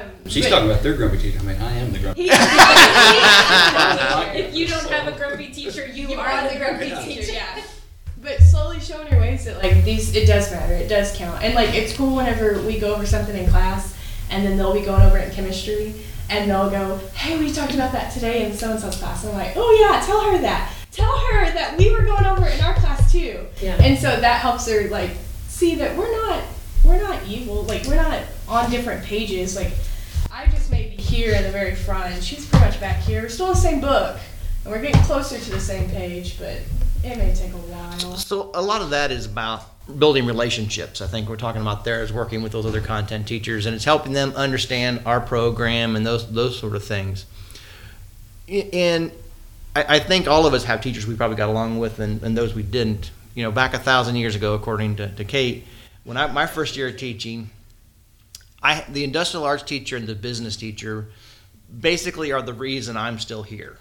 um, 0.00 0.10
She's 0.28 0.44
but- 0.46 0.50
talking 0.50 0.70
about 0.70 0.82
their 0.82 0.94
grumpy 0.94 1.18
teacher. 1.18 1.38
I 1.40 1.42
mean, 1.42 1.56
I 1.60 1.72
am 1.76 1.92
the 1.92 1.98
grumpy. 1.98 2.22
He- 2.22 2.30
if 4.40 4.54
you 4.54 4.66
don't 4.66 4.88
have 4.90 5.06
a 5.12 5.16
grumpy 5.16 5.48
teacher, 5.52 5.86
you, 5.86 6.08
You 6.08 6.18
are, 6.18 6.48
the 6.48 6.58
grumpy 6.58 6.86
Yeah. 6.88 7.02
teacher. 7.02 7.32
yeah. 7.32 7.62
But 8.22 8.38
slowly 8.40 8.80
showing 8.80 9.06
her 9.08 9.18
ways 9.20 9.44
that 9.44 9.62
like 9.62 9.84
these, 9.84 10.14
it 10.16 10.26
does 10.26 10.50
matter. 10.50 10.72
It 10.74 10.88
does 10.88 11.14
count. 11.14 11.42
And 11.42 11.54
like 11.54 11.74
it's 11.74 11.94
cool 11.94 12.16
whenever 12.16 12.60
we 12.62 12.78
go 12.80 12.94
over 12.94 13.04
something 13.04 13.36
in 13.36 13.48
class, 13.50 13.94
and 14.30 14.44
then 14.46 14.56
they'll 14.56 14.72
be 14.72 14.80
going 14.80 15.02
over 15.02 15.18
it 15.18 15.28
in 15.28 15.34
chemistry, 15.34 15.94
and 16.30 16.50
they'll 16.50 16.70
go, 16.70 16.98
"Hey, 17.14 17.38
we 17.38 17.52
talked 17.52 17.74
about 17.74 17.92
that 17.92 18.10
today 18.14 18.46
in 18.46 18.54
so 18.56 18.70
and 18.70 18.80
so's 18.80 18.96
class." 18.96 19.22
And 19.24 19.32
I'm 19.32 19.38
like, 19.38 19.52
"Oh 19.56 19.70
yeah, 19.78 20.00
tell 20.06 20.22
her 20.30 20.38
that. 20.38 20.72
Tell 20.90 21.12
her 21.32 21.50
that 21.52 21.76
we 21.76 21.90
were 21.92 22.02
going 22.02 22.24
over 22.24 22.46
it 22.46 22.54
in 22.58 22.64
our 22.64 22.72
class 22.72 22.73
too." 23.14 23.46
Yeah. 23.62 23.76
And 23.82 23.98
so 23.98 24.08
that 24.20 24.40
helps 24.40 24.68
her 24.68 24.88
like 24.88 25.10
see 25.48 25.74
that 25.76 25.96
we're 25.96 26.10
not 26.26 26.42
we're 26.84 27.00
not 27.00 27.26
evil. 27.26 27.62
Like 27.62 27.84
we're 27.86 28.02
not 28.02 28.20
on 28.48 28.70
different 28.70 29.04
pages. 29.04 29.56
Like 29.56 29.72
I 30.30 30.46
just 30.48 30.70
may 30.70 30.88
be 30.88 30.96
here 31.02 31.34
in 31.34 31.42
the 31.44 31.50
very 31.50 31.74
front, 31.74 32.12
and 32.14 32.22
she's 32.22 32.46
pretty 32.46 32.64
much 32.66 32.80
back 32.80 33.00
here. 33.02 33.22
We're 33.22 33.28
still 33.28 33.46
in 33.46 33.52
the 33.54 33.58
same 33.58 33.80
book, 33.80 34.18
and 34.64 34.72
we're 34.72 34.82
getting 34.82 35.00
closer 35.02 35.38
to 35.38 35.50
the 35.50 35.60
same 35.60 35.88
page, 35.90 36.38
but 36.38 36.58
it 37.04 37.16
may 37.18 37.32
take 37.34 37.52
a 37.52 37.56
while. 37.56 38.16
So 38.16 38.50
a 38.54 38.62
lot 38.62 38.82
of 38.82 38.90
that 38.90 39.10
is 39.10 39.26
about 39.26 39.62
building 39.98 40.24
relationships. 40.26 41.00
I 41.02 41.06
think 41.06 41.28
we're 41.28 41.36
talking 41.36 41.60
about 41.62 41.84
there 41.84 42.02
is 42.02 42.12
working 42.12 42.42
with 42.42 42.52
those 42.52 42.66
other 42.66 42.80
content 42.80 43.28
teachers, 43.28 43.66
and 43.66 43.74
it's 43.76 43.84
helping 43.84 44.12
them 44.12 44.32
understand 44.34 45.00
our 45.06 45.20
program 45.20 45.94
and 45.96 46.04
those 46.06 46.26
those 46.32 46.58
sort 46.58 46.74
of 46.74 46.84
things. 46.84 47.26
I- 48.48 48.68
And 48.72 49.12
I, 49.74 49.96
I 49.96 49.98
think 49.98 50.28
all 50.28 50.46
of 50.46 50.54
us 50.54 50.64
have 50.64 50.80
teachers 50.80 51.06
we 51.06 51.16
probably 51.16 51.36
got 51.36 51.48
along 51.48 51.78
with, 51.78 51.98
and, 51.98 52.22
and 52.22 52.36
those 52.36 52.54
we 52.54 52.62
didn't. 52.62 53.10
You 53.34 53.42
know, 53.42 53.50
back 53.50 53.74
a 53.74 53.78
thousand 53.78 54.16
years 54.16 54.36
ago, 54.36 54.54
according 54.54 54.96
to, 54.96 55.08
to 55.08 55.24
Kate, 55.24 55.66
when 56.04 56.16
I 56.16 56.26
my 56.28 56.46
first 56.46 56.76
year 56.76 56.88
of 56.88 56.96
teaching, 56.96 57.50
I 58.62 58.84
the 58.88 59.02
industrial 59.02 59.44
arts 59.44 59.64
teacher 59.64 59.96
and 59.96 60.06
the 60.06 60.14
business 60.14 60.56
teacher 60.56 61.08
basically 61.80 62.30
are 62.30 62.42
the 62.42 62.52
reason 62.52 62.96
I'm 62.96 63.18
still 63.18 63.42
here. 63.42 63.76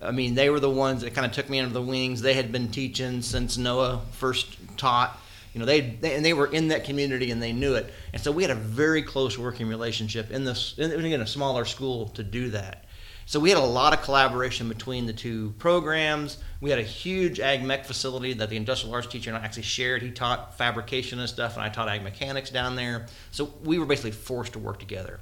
I 0.00 0.10
mean, 0.10 0.34
they 0.34 0.50
were 0.50 0.60
the 0.60 0.70
ones 0.70 1.02
that 1.02 1.14
kind 1.14 1.26
of 1.26 1.32
took 1.32 1.48
me 1.48 1.58
under 1.60 1.72
the 1.72 1.82
wings. 1.82 2.20
They 2.20 2.34
had 2.34 2.52
been 2.52 2.70
teaching 2.70 3.22
since 3.22 3.56
Noah 3.56 4.02
first 4.12 4.56
taught. 4.76 5.18
You 5.54 5.60
know, 5.60 5.66
they, 5.66 5.80
they 5.80 6.14
and 6.14 6.24
they 6.24 6.34
were 6.34 6.46
in 6.46 6.68
that 6.68 6.84
community 6.84 7.30
and 7.30 7.42
they 7.42 7.52
knew 7.52 7.74
it. 7.74 7.92
And 8.12 8.20
so 8.20 8.30
we 8.30 8.42
had 8.42 8.50
a 8.50 8.56
very 8.56 9.02
close 9.02 9.38
working 9.38 9.68
relationship 9.68 10.30
in 10.30 10.44
this 10.44 10.74
in, 10.78 10.92
in 10.92 11.20
a 11.20 11.26
smaller 11.26 11.64
school 11.64 12.08
to 12.10 12.22
do 12.22 12.50
that. 12.50 12.83
So 13.26 13.40
we 13.40 13.48
had 13.48 13.58
a 13.58 13.64
lot 13.64 13.92
of 13.92 14.02
collaboration 14.02 14.68
between 14.68 15.06
the 15.06 15.12
two 15.12 15.54
programs. 15.58 16.38
We 16.60 16.70
had 16.70 16.78
a 16.78 16.82
huge 16.82 17.40
ag 17.40 17.62
mech 17.62 17.86
facility 17.86 18.34
that 18.34 18.50
the 18.50 18.56
industrial 18.56 18.94
arts 18.94 19.06
teacher 19.06 19.30
and 19.30 19.38
I 19.38 19.44
actually 19.44 19.62
shared. 19.62 20.02
He 20.02 20.10
taught 20.10 20.58
fabrication 20.58 21.18
and 21.20 21.28
stuff, 21.28 21.54
and 21.54 21.62
I 21.62 21.68
taught 21.68 21.88
ag 21.88 22.02
mechanics 22.02 22.50
down 22.50 22.76
there. 22.76 23.06
So 23.30 23.52
we 23.62 23.78
were 23.78 23.86
basically 23.86 24.12
forced 24.12 24.52
to 24.54 24.58
work 24.58 24.78
together 24.78 25.20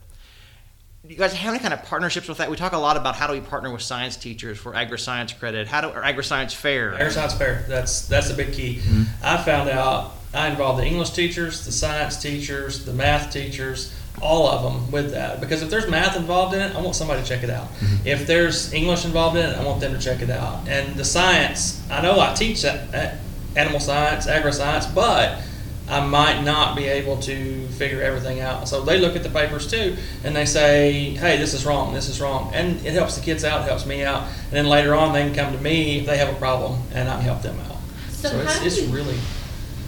you 1.06 1.16
guys 1.16 1.32
have 1.32 1.52
any 1.52 1.60
kind 1.60 1.74
of 1.74 1.82
partnerships 1.82 2.28
with 2.28 2.38
that? 2.38 2.48
We 2.48 2.56
talk 2.56 2.72
a 2.72 2.78
lot 2.78 2.96
about 2.96 3.16
how 3.16 3.26
do 3.26 3.32
we 3.32 3.40
partner 3.40 3.72
with 3.72 3.82
science 3.82 4.16
teachers 4.16 4.58
for 4.58 4.74
agri-science 4.74 5.32
credit, 5.32 5.66
how 5.66 5.80
do 5.80 5.88
or 5.88 6.04
agri-science 6.04 6.54
fair. 6.54 6.94
Agri-science 6.94 7.34
fair. 7.34 7.64
That's 7.68 8.06
that's 8.06 8.30
a 8.30 8.34
big 8.34 8.52
key. 8.52 8.76
Mm-hmm. 8.76 9.02
I 9.24 9.36
found 9.38 9.68
out 9.68 10.14
I 10.32 10.48
involved 10.48 10.80
the 10.80 10.86
English 10.86 11.10
teachers, 11.10 11.64
the 11.64 11.72
science 11.72 12.22
teachers, 12.22 12.84
the 12.84 12.92
math 12.92 13.32
teachers, 13.32 13.94
all 14.22 14.48
of 14.48 14.62
them 14.62 14.90
with 14.90 15.10
that. 15.10 15.40
Because 15.40 15.62
if 15.62 15.68
there's 15.70 15.88
math 15.88 16.16
involved 16.16 16.54
in 16.54 16.60
it, 16.60 16.74
I 16.74 16.80
want 16.80 16.94
somebody 16.94 17.20
to 17.22 17.28
check 17.28 17.42
it 17.42 17.50
out. 17.50 17.66
Mm-hmm. 17.68 18.06
If 18.06 18.26
there's 18.26 18.72
English 18.72 19.04
involved 19.04 19.36
in 19.36 19.44
it, 19.44 19.56
I 19.56 19.64
want 19.64 19.80
them 19.80 19.92
to 19.92 19.98
check 19.98 20.22
it 20.22 20.30
out. 20.30 20.68
And 20.68 20.94
the 20.94 21.04
science, 21.04 21.82
I 21.90 22.00
know 22.00 22.20
I 22.20 22.32
teach 22.34 22.62
that, 22.62 23.18
animal 23.56 23.80
science, 23.80 24.26
agri-science, 24.26 24.86
but 24.86 25.42
I 25.88 26.06
might 26.06 26.42
not 26.42 26.74
be 26.76 26.86
able 26.86 27.18
to 27.22 27.66
figure 27.68 28.00
everything 28.00 28.40
out. 28.40 28.68
So 28.68 28.82
they 28.82 28.98
look 28.98 29.14
at 29.16 29.22
the 29.22 29.28
papers 29.28 29.70
too, 29.70 29.96
and 30.24 30.34
they 30.34 30.46
say, 30.46 31.10
"Hey, 31.10 31.36
this 31.36 31.52
is 31.52 31.66
wrong. 31.66 31.92
This 31.92 32.08
is 32.08 32.18
wrong," 32.20 32.50
and 32.54 32.84
it 32.86 32.92
helps 32.94 33.16
the 33.16 33.20
kids 33.20 33.44
out. 33.44 33.62
It 33.62 33.68
helps 33.68 33.84
me 33.84 34.02
out. 34.02 34.22
And 34.22 34.52
then 34.52 34.68
later 34.68 34.94
on, 34.94 35.12
they 35.12 35.22
can 35.22 35.34
come 35.34 35.52
to 35.52 35.62
me 35.62 35.98
if 35.98 36.06
they 36.06 36.16
have 36.16 36.30
a 36.30 36.38
problem, 36.38 36.80
and 36.94 37.08
I 37.08 37.16
can 37.16 37.24
help 37.24 37.42
them 37.42 37.58
out. 37.68 37.76
So 38.10 38.30
So, 38.30 38.40
it's, 38.40 38.58
how 38.58 38.64
it's 38.64 38.80
really 38.82 39.18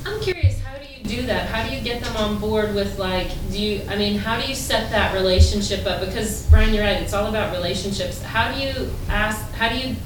I'm 0.04 0.20
curious, 0.20 0.58
how 0.60 0.63
do 1.04 1.22
that? 1.26 1.48
How 1.48 1.68
do 1.68 1.74
you 1.74 1.82
get 1.82 2.02
them 2.02 2.16
on 2.16 2.38
board 2.38 2.74
with 2.74 2.98
like, 2.98 3.28
do 3.52 3.58
you, 3.60 3.82
I 3.88 3.96
mean, 3.96 4.16
how 4.18 4.40
do 4.40 4.48
you 4.48 4.54
set 4.54 4.90
that 4.90 5.14
relationship 5.14 5.86
up? 5.86 6.00
Because 6.00 6.46
Brian, 6.46 6.72
you're 6.72 6.82
right, 6.84 7.00
it's 7.02 7.12
all 7.12 7.26
about 7.26 7.52
relationships. 7.54 8.22
How 8.22 8.50
do 8.52 8.58
you 8.60 8.90
ask, 9.08 9.50
how 9.52 9.68
do 9.68 9.76
you 9.76 9.96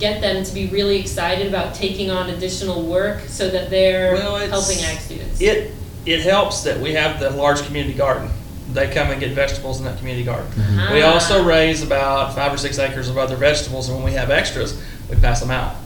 get 0.00 0.20
them 0.22 0.42
to 0.42 0.52
be 0.54 0.66
really 0.68 0.98
excited 0.98 1.46
about 1.46 1.74
taking 1.74 2.10
on 2.10 2.30
additional 2.30 2.82
work 2.82 3.20
so 3.28 3.48
that 3.50 3.68
they're 3.70 4.14
Well, 4.14 4.36
helping 4.48 4.78
ag 4.84 4.98
students? 5.00 5.40
it 5.40 5.72
it 6.06 6.20
helps 6.20 6.62
that 6.64 6.78
we 6.80 6.92
have 6.92 7.18
the 7.18 7.30
large 7.30 7.62
community 7.64 7.94
garden. 7.94 8.28
They 8.74 8.92
come 8.92 9.10
and 9.10 9.18
get 9.20 9.32
vegetables 9.32 9.78
in 9.78 9.84
that 9.86 9.96
community 9.98 10.24
garden. 10.24 10.46
We 10.92 11.02
Ah. 11.02 11.14
also 11.14 11.42
raise 11.44 11.82
about 11.82 12.34
five 12.34 12.52
or 12.52 12.58
six 12.58 12.78
acres 12.78 13.08
of 13.08 13.16
other 13.16 13.36
vegetables, 13.36 13.88
and 13.88 13.96
when 13.96 14.04
we 14.04 14.12
have 14.12 14.30
extras, 14.30 14.76
we 15.08 15.16
pass 15.16 15.40
them 15.40 15.50
out. 15.50 15.76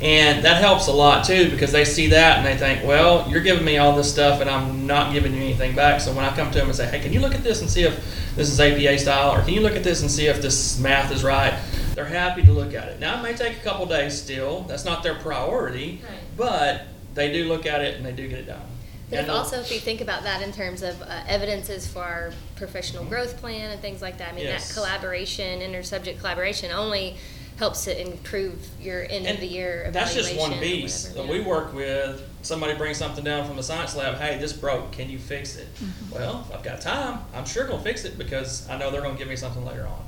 And 0.00 0.44
that 0.44 0.60
helps 0.60 0.88
a 0.88 0.92
lot 0.92 1.24
too 1.24 1.50
because 1.50 1.72
they 1.72 1.84
see 1.86 2.08
that 2.08 2.36
and 2.38 2.46
they 2.46 2.56
think, 2.56 2.86
well, 2.86 3.26
you're 3.30 3.40
giving 3.40 3.64
me 3.64 3.78
all 3.78 3.96
this 3.96 4.12
stuff 4.12 4.42
and 4.42 4.50
I'm 4.50 4.86
not 4.86 5.14
giving 5.14 5.32
you 5.34 5.40
anything 5.40 5.74
back. 5.74 6.02
So 6.02 6.12
when 6.12 6.24
I 6.24 6.34
come 6.36 6.50
to 6.50 6.58
them 6.58 6.66
and 6.68 6.76
say, 6.76 6.86
hey, 6.86 7.00
can 7.00 7.14
you 7.14 7.20
look 7.20 7.34
at 7.34 7.42
this 7.42 7.62
and 7.62 7.70
see 7.70 7.82
if 7.84 7.94
this 8.36 8.50
is 8.50 8.60
APA 8.60 8.98
style, 8.98 9.30
or 9.34 9.40
can 9.42 9.54
you 9.54 9.60
look 9.60 9.74
at 9.74 9.82
this 9.82 10.02
and 10.02 10.10
see 10.10 10.26
if 10.26 10.42
this 10.42 10.78
math 10.78 11.10
is 11.12 11.24
right? 11.24 11.58
They're 11.94 12.04
happy 12.04 12.42
to 12.42 12.52
look 12.52 12.74
at 12.74 12.88
it. 12.88 13.00
Now 13.00 13.18
it 13.18 13.22
may 13.22 13.32
take 13.34 13.56
a 13.56 13.60
couple 13.60 13.86
days 13.86 14.20
still. 14.20 14.62
That's 14.68 14.84
not 14.84 15.02
their 15.02 15.14
priority, 15.14 16.02
Right. 16.06 16.18
but 16.36 16.82
they 17.14 17.32
do 17.32 17.46
look 17.48 17.64
at 17.64 17.80
it 17.80 17.96
and 17.96 18.04
they 18.04 18.12
do 18.12 18.28
get 18.28 18.40
it 18.40 18.46
done. 18.48 18.60
But 19.08 19.20
if 19.20 19.22
And- 19.22 19.30
also, 19.30 19.60
if 19.60 19.72
you 19.72 19.78
think 19.80 20.02
about 20.02 20.24
that 20.24 20.42
in 20.42 20.52
terms 20.52 20.82
of 20.82 21.00
uh, 21.00 21.06
evidences 21.26 21.86
for 21.86 22.02
our 22.02 22.32
professional 22.56 23.04
growth 23.04 23.38
plan 23.40 23.70
and 23.70 23.80
things 23.80 24.02
like 24.02 24.18
that, 24.18 24.30
I 24.30 24.32
mean, 24.32 24.44
Yes. 24.44 24.68
that 24.68 24.74
collaboration, 24.74 25.62
inter-subject 25.62 26.18
collaboration, 26.20 26.70
only 26.72 27.16
helps 27.56 27.84
to 27.84 28.00
improve 28.00 28.68
your 28.80 29.06
end 29.08 29.26
of 29.26 29.40
the 29.40 29.46
year 29.46 29.88
That's 29.92 30.14
just 30.14 30.36
one 30.36 30.52
piece. 30.58 31.08
whatever, 31.08 31.26
that 31.26 31.32
We 31.32 31.40
work 31.40 31.72
with, 31.74 32.22
somebody 32.42 32.74
brings 32.74 32.98
something 32.98 33.24
down 33.24 33.46
from 33.46 33.56
the 33.56 33.62
science 33.62 33.96
lab, 33.96 34.16
hey, 34.16 34.38
this 34.38 34.52
broke, 34.52 34.92
can 34.92 35.08
you 35.08 35.18
fix 35.18 35.56
it? 35.56 35.74
Mm-hmm. 35.76 36.14
Well, 36.14 36.46
I've 36.52 36.62
got 36.62 36.80
time, 36.80 37.20
I'm 37.34 37.46
sure 37.46 37.66
gonna 37.66 37.82
fix 37.82 38.04
it 38.04 38.18
because 38.18 38.68
I 38.68 38.76
know 38.78 38.90
they're 38.90 39.02
gonna 39.02 39.18
give 39.18 39.28
me 39.28 39.36
something 39.36 39.64
later 39.64 39.86
on. 39.86 40.04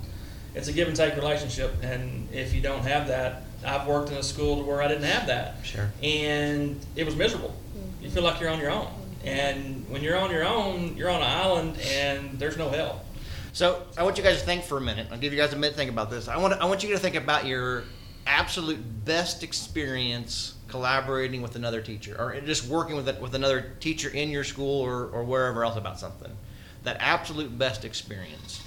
It's 0.55 0.69
a 0.69 0.73
give 0.73 0.89
and 0.89 0.97
take 0.97 1.17
relationship, 1.17 1.83
and 1.83 2.29
if 2.33 2.55
you 2.55 2.61
don't 2.61 2.83
have 2.83 3.09
that, 3.09 3.43
I've 3.65 3.87
worked 3.87 4.11
in 4.11 4.17
a 4.17 4.23
school 4.23 4.63
where 4.65 4.83
I 4.83 4.89
didn't 4.89 5.05
have 5.05 5.27
that. 5.29 5.57
Sure. 5.65 5.91
And 6.03 6.79
it 6.97 7.05
was 7.05 7.17
miserable. 7.17 7.55
You 8.01 8.11
feel 8.11 8.23
like 8.23 8.41
you're 8.41 8.51
on 8.51 8.61
your 8.61 8.71
own. 8.71 8.89
And 9.25 9.85
when 9.91 10.03
you're 10.03 10.17
on 10.17 10.31
your 10.31 10.45
own, 10.45 10.97
you're 10.97 11.11
on 11.11 11.21
an 11.21 11.29
island 11.29 11.79
and 11.81 12.39
there's 12.39 12.57
no 12.57 12.69
help. 12.69 13.05
So 13.59 13.83
I 13.97 14.05
want 14.05 14.17
you 14.17 14.23
guys 14.23 14.39
to 14.39 14.47
think 14.47 14.63
for 14.63 14.79
a 14.79 14.81
minute. 14.81 15.09
I'll 15.11 15.19
give 15.19 15.33
you 15.33 15.39
guys 15.41 15.53
a 15.53 15.57
minute 15.57 15.73
to 15.73 15.77
think 15.79 15.91
about 15.91 16.11
this. 16.11 16.29
I 16.29 16.37
want 16.37 16.55
I 16.55 16.65
want 16.67 16.85
you 16.85 16.91
to 16.91 16.99
think 16.99 17.17
about 17.17 17.45
your 17.45 17.83
absolute 18.25 18.79
best 19.05 19.43
experience 19.43 20.55
collaborating 20.69 21.43
with 21.43 21.57
another 21.57 21.83
teacher, 21.83 22.15
or 22.21 22.41
just 22.41 22.69
working 22.69 22.95
with 22.95 23.09
with 23.21 23.35
another 23.35 23.73
teacher 23.81 24.11
in 24.11 24.31
your 24.31 24.45
school 24.45 24.81
or, 24.81 25.09
or 25.09 25.25
wherever 25.25 25.65
else 25.65 25.77
about 25.77 25.99
something. 25.99 26.31
That 26.85 26.99
absolute 27.01 27.59
best 27.59 27.85
experience. 27.85 28.63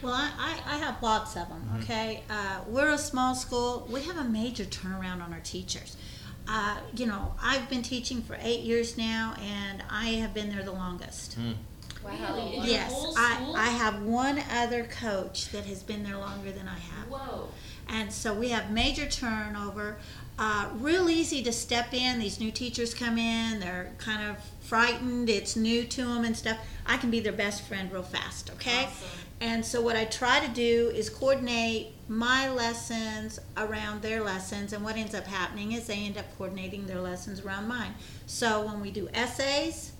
Well, 0.00 0.12
I, 0.12 0.30
I, 0.38 0.76
I 0.76 0.78
have 0.78 1.02
lots 1.02 1.34
of 1.34 1.48
them, 1.48 1.68
okay? 1.82 2.22
Uh, 2.30 2.60
we're 2.68 2.90
a 2.90 2.98
small 2.98 3.34
school. 3.34 3.88
We 3.90 4.02
have 4.02 4.16
a 4.16 4.24
major 4.24 4.64
turnaround 4.64 5.24
on 5.24 5.32
our 5.32 5.40
teachers. 5.40 5.96
Uh, 6.46 6.76
you 6.94 7.06
know, 7.06 7.34
I've 7.42 7.68
been 7.68 7.82
teaching 7.82 8.22
for 8.22 8.38
eight 8.40 8.60
years 8.60 8.96
now, 8.96 9.34
and 9.42 9.82
I 9.90 10.10
have 10.22 10.32
been 10.34 10.50
there 10.50 10.62
the 10.62 10.70
longest. 10.70 11.36
Really? 11.36 11.56
Your 12.02 12.64
Yes, 12.64 12.92
I. 13.16 13.52
I 13.56 13.68
have 13.70 14.02
one 14.02 14.42
other 14.50 14.84
coach 14.84 15.50
that 15.50 15.64
has 15.66 15.82
been 15.82 16.02
there 16.02 16.16
longer 16.16 16.50
than 16.52 16.68
I 16.68 16.78
have. 16.78 17.08
Whoa. 17.08 17.48
And 17.88 18.12
so 18.12 18.32
we 18.32 18.50
have 18.50 18.70
major 18.70 19.06
turnover. 19.06 19.98
Uh, 20.38 20.70
real 20.76 21.10
easy 21.10 21.42
to 21.42 21.52
step 21.52 21.92
in. 21.92 22.18
These 22.18 22.40
new 22.40 22.50
teachers 22.50 22.94
come 22.94 23.18
in, 23.18 23.60
they're 23.60 23.92
kind 23.98 24.30
of 24.30 24.36
frightened, 24.60 25.28
it's 25.28 25.54
new 25.56 25.84
to 25.84 26.04
them 26.04 26.24
and 26.24 26.34
stuff. 26.36 26.58
I 26.86 26.96
can 26.96 27.10
be 27.10 27.20
their 27.20 27.32
best 27.32 27.62
friend 27.66 27.92
real 27.92 28.02
fast, 28.02 28.50
okay? 28.52 28.84
Awesome. 28.84 29.08
And 29.42 29.64
so 29.64 29.80
what 29.80 29.96
I 29.96 30.04
try 30.04 30.40
to 30.40 30.48
do 30.52 30.92
is 30.94 31.10
coordinate 31.10 31.88
my 32.08 32.50
lessons 32.50 33.38
around 33.56 34.02
their 34.02 34.22
lessons, 34.22 34.72
and 34.72 34.84
what 34.84 34.96
ends 34.96 35.14
up 35.14 35.26
happening 35.26 35.72
is 35.72 35.86
they 35.86 36.04
end 36.04 36.18
up 36.18 36.26
coordinating 36.36 36.86
their 36.86 37.00
lessons 37.00 37.40
around 37.40 37.66
mine. 37.66 37.94
So 38.26 38.64
when 38.64 38.80
we 38.80 38.90
do 38.90 39.08
essays, 39.12 39.92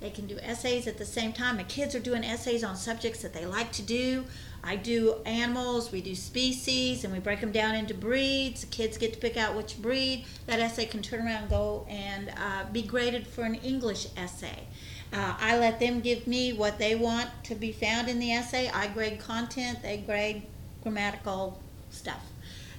they 0.00 0.10
can 0.10 0.26
do 0.26 0.38
essays 0.42 0.86
at 0.86 0.98
the 0.98 1.04
same 1.06 1.32
time. 1.32 1.56
The 1.56 1.64
kids 1.64 1.94
are 1.94 2.00
doing 2.00 2.22
essays 2.22 2.62
on 2.62 2.76
subjects 2.76 3.22
that 3.22 3.32
they 3.32 3.46
like 3.46 3.72
to 3.72 3.82
do. 3.82 4.24
I 4.62 4.76
do 4.76 5.16
animals, 5.24 5.92
we 5.92 6.00
do 6.00 6.14
species, 6.14 7.04
and 7.04 7.12
we 7.12 7.20
break 7.20 7.40
them 7.40 7.52
down 7.52 7.74
into 7.74 7.94
breeds. 7.94 8.62
The 8.62 8.66
kids 8.66 8.98
get 8.98 9.12
to 9.14 9.18
pick 9.18 9.36
out 9.36 9.56
which 9.56 9.80
breed. 9.80 10.24
That 10.46 10.60
essay 10.60 10.86
can 10.86 11.02
turn 11.02 11.20
around 11.20 11.42
and 11.42 11.50
go 11.50 11.86
and 11.88 12.30
uh, 12.30 12.64
be 12.72 12.82
graded 12.82 13.26
for 13.26 13.42
an 13.42 13.54
English 13.56 14.08
essay. 14.16 14.64
Uh, 15.12 15.36
I 15.38 15.56
let 15.58 15.78
them 15.78 16.00
give 16.00 16.26
me 16.26 16.52
what 16.52 16.78
they 16.78 16.94
want 16.94 17.30
to 17.44 17.54
be 17.54 17.70
found 17.72 18.08
in 18.08 18.18
the 18.18 18.32
essay. 18.32 18.68
I 18.68 18.88
grade 18.88 19.20
content, 19.20 19.82
they 19.82 19.98
grade 19.98 20.42
grammatical 20.82 21.60
stuff. 21.90 22.24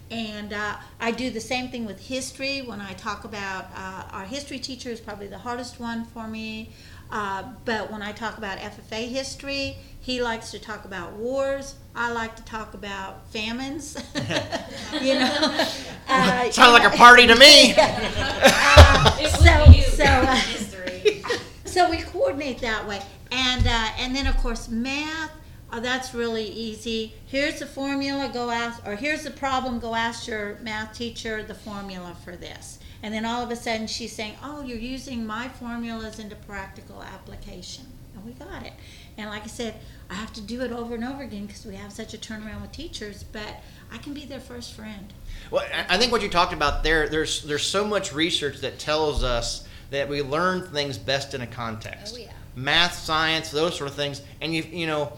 And 0.09 0.53
uh, 0.53 0.75
I 0.99 1.11
do 1.11 1.29
the 1.29 1.41
same 1.41 1.69
thing 1.69 1.85
with 1.85 2.07
history. 2.07 2.61
When 2.61 2.79
I 2.79 2.93
talk 2.93 3.25
about 3.25 3.65
uh, 3.75 4.03
our 4.11 4.25
history 4.25 4.59
teacher 4.59 4.89
is 4.89 5.01
probably 5.01 5.27
the 5.27 5.37
hardest 5.37 5.79
one 5.79 6.05
for 6.05 6.27
me. 6.27 6.69
Uh, 7.11 7.43
but 7.65 7.91
when 7.91 8.01
I 8.01 8.11
talk 8.11 8.37
about 8.37 8.57
FFA 8.57 9.07
history, 9.07 9.77
he 9.99 10.21
likes 10.21 10.51
to 10.51 10.59
talk 10.59 10.85
about 10.85 11.13
wars. 11.13 11.75
I 11.95 12.11
like 12.11 12.35
to 12.35 12.43
talk 12.43 12.73
about 12.73 13.27
famines. 13.31 13.95
you 15.01 15.15
know, 15.15 15.65
uh, 16.09 16.51
Sounds 16.51 16.73
like 16.73 16.91
a 16.93 16.95
party 16.95 17.27
to 17.27 17.35
me. 17.35 17.73
It 19.19 19.31
So- 19.31 19.95
so, 19.97 20.03
uh, 20.03 20.41
so 21.65 21.89
we 21.89 21.97
coordinate 22.01 22.59
that 22.59 22.87
way. 22.87 23.01
And 23.31 23.65
uh, 23.67 23.89
and 23.99 24.15
then 24.15 24.27
of 24.27 24.37
course 24.37 24.69
math 24.69 25.31
uh, 25.71 25.79
that's 25.79 26.13
really 26.13 26.45
easy. 26.45 27.13
Here's 27.25 27.59
the 27.59 27.65
formula 27.65 28.29
go 28.33 28.49
ask 28.51 28.85
or 28.87 28.95
here's 28.95 29.23
the 29.23 29.31
problem 29.31 29.79
go 29.79 29.95
ask 29.95 30.27
your 30.27 30.57
math 30.61 30.93
teacher 30.97 31.43
the 31.43 31.53
formula 31.55 32.15
for 32.23 32.35
this 32.35 32.79
and 33.03 33.13
then 33.13 33.25
all 33.25 33.43
of 33.43 33.51
a 33.51 33.55
sudden 33.55 33.87
she's 33.87 34.15
saying 34.15 34.33
oh 34.43 34.61
you're 34.61 34.77
using 34.77 35.25
my 35.25 35.47
formulas 35.47 36.19
into 36.19 36.35
practical 36.35 37.01
application 37.03 37.85
and 38.15 38.25
we 38.25 38.31
got 38.33 38.63
it 38.65 38.73
and 39.17 39.29
like 39.29 39.43
i 39.43 39.47
said 39.47 39.75
i 40.09 40.13
have 40.13 40.31
to 40.33 40.41
do 40.41 40.61
it 40.61 40.71
over 40.71 40.95
and 40.95 41.03
over 41.03 41.23
again 41.23 41.45
because 41.45 41.65
we 41.65 41.75
have 41.75 41.91
such 41.91 42.13
a 42.13 42.17
turnaround 42.17 42.61
with 42.61 42.71
teachers 42.71 43.23
but 43.23 43.61
i 43.91 43.97
can 43.97 44.13
be 44.13 44.25
their 44.25 44.39
first 44.39 44.73
friend 44.73 45.13
Well, 45.51 45.65
I- 45.73 45.95
I 45.95 45.97
think 45.97 46.11
what 46.11 46.21
you 46.21 46.29
talked 46.29 46.53
about 46.53 46.83
there, 46.83 47.07
there's 47.09 47.43
there's 47.43 47.63
so 47.65 47.85
much 47.85 48.13
research 48.13 48.57
that 48.61 48.79
tells 48.79 49.23
us 49.23 49.65
that 49.91 50.09
we 50.09 50.21
learn 50.21 50.67
things 50.67 50.97
best 50.97 51.33
in 51.33 51.39
a 51.41 51.47
context. 51.47 52.15
Oh, 52.17 52.19
yeah. 52.19 52.31
Math, 52.55 52.95
science, 52.97 53.51
those 53.51 53.77
sort 53.77 53.89
of 53.89 53.95
things, 53.95 54.21
and 54.41 54.53
you 54.53 54.63
you 54.63 54.85
know, 54.87 55.13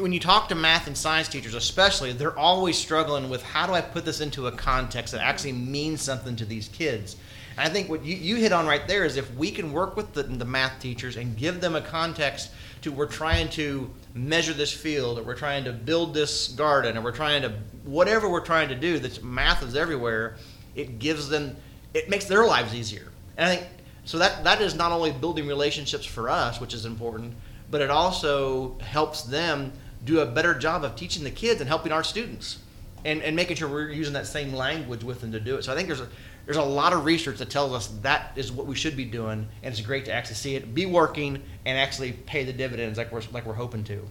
when 0.00 0.12
you 0.12 0.20
talk 0.20 0.48
to 0.48 0.54
math 0.54 0.86
and 0.86 0.96
science 0.96 1.28
teachers, 1.28 1.54
especially, 1.54 2.12
they're 2.12 2.38
always 2.38 2.76
struggling 2.76 3.28
with 3.28 3.42
how 3.42 3.66
do 3.66 3.72
I 3.72 3.80
put 3.80 4.04
this 4.04 4.20
into 4.20 4.46
a 4.46 4.52
context 4.52 5.12
that 5.12 5.22
actually 5.22 5.52
means 5.52 6.02
something 6.02 6.36
to 6.36 6.44
these 6.44 6.68
kids. 6.68 7.16
And 7.56 7.68
I 7.68 7.72
think 7.72 7.88
what 7.88 8.04
you, 8.04 8.16
you 8.16 8.36
hit 8.36 8.52
on 8.52 8.66
right 8.66 8.86
there 8.86 9.04
is 9.04 9.16
if 9.16 9.32
we 9.34 9.50
can 9.50 9.72
work 9.72 9.96
with 9.96 10.12
the, 10.12 10.24
the 10.24 10.44
math 10.44 10.80
teachers 10.80 11.16
and 11.16 11.36
give 11.36 11.60
them 11.60 11.74
a 11.74 11.80
context 11.80 12.50
to 12.82 12.92
we're 12.92 13.06
trying 13.06 13.48
to 13.50 13.90
measure 14.14 14.52
this 14.52 14.72
field 14.72 15.18
or 15.18 15.22
we're 15.22 15.34
trying 15.34 15.64
to 15.64 15.72
build 15.72 16.14
this 16.14 16.48
garden 16.48 16.96
or 16.96 17.00
we're 17.00 17.12
trying 17.12 17.42
to 17.42 17.52
whatever 17.84 18.28
we're 18.28 18.44
trying 18.44 18.68
to 18.68 18.74
do 18.74 18.98
that's 18.98 19.22
math 19.22 19.62
is 19.62 19.74
everywhere 19.74 20.36
it 20.74 20.98
gives 20.98 21.28
them 21.28 21.56
it 21.94 22.08
makes 22.08 22.26
their 22.26 22.44
lives 22.44 22.74
easier 22.74 23.08
and 23.36 23.48
i 23.48 23.56
think 23.56 23.68
so 24.04 24.18
that 24.18 24.44
that 24.44 24.60
is 24.60 24.74
not 24.74 24.92
only 24.92 25.10
building 25.10 25.46
relationships 25.46 26.04
for 26.04 26.28
us 26.28 26.60
which 26.60 26.74
is 26.74 26.84
important 26.84 27.34
but 27.70 27.80
it 27.80 27.90
also 27.90 28.78
helps 28.78 29.22
them 29.22 29.72
do 30.06 30.20
a 30.20 30.26
better 30.26 30.54
job 30.54 30.84
of 30.84 30.96
teaching 30.96 31.24
the 31.24 31.30
kids 31.30 31.60
and 31.60 31.68
helping 31.68 31.92
our 31.92 32.02
students 32.02 32.58
and, 33.04 33.20
and 33.22 33.36
making 33.36 33.56
sure 33.56 33.68
we're 33.68 33.90
using 33.90 34.14
that 34.14 34.26
same 34.26 34.54
language 34.54 35.04
with 35.04 35.20
them 35.20 35.32
to 35.32 35.40
do 35.40 35.56
it. 35.56 35.64
So 35.64 35.72
i 35.72 35.76
think 35.76 35.88
there's 35.88 36.00
a 36.00 36.08
there's 36.46 36.56
a 36.56 36.62
lot 36.62 36.92
of 36.92 37.04
research 37.04 37.38
that 37.38 37.50
tells 37.50 37.72
us 37.72 37.88
that 38.02 38.32
is 38.36 38.52
what 38.52 38.66
we 38.66 38.76
should 38.76 38.96
be 38.96 39.04
doing 39.04 39.46
and 39.62 39.72
it's 39.72 39.80
great 39.80 40.04
to 40.06 40.12
actually 40.12 40.36
see 40.36 40.54
it 40.54 40.74
be 40.74 40.86
working 40.86 41.42
and 41.64 41.76
actually 41.76 42.12
pay 42.12 42.44
the 42.44 42.52
dividends 42.52 42.96
like 42.96 43.10
we're 43.12 43.22
like 43.32 43.44
we're 43.44 43.52
hoping 43.52 43.84
to 43.84 44.08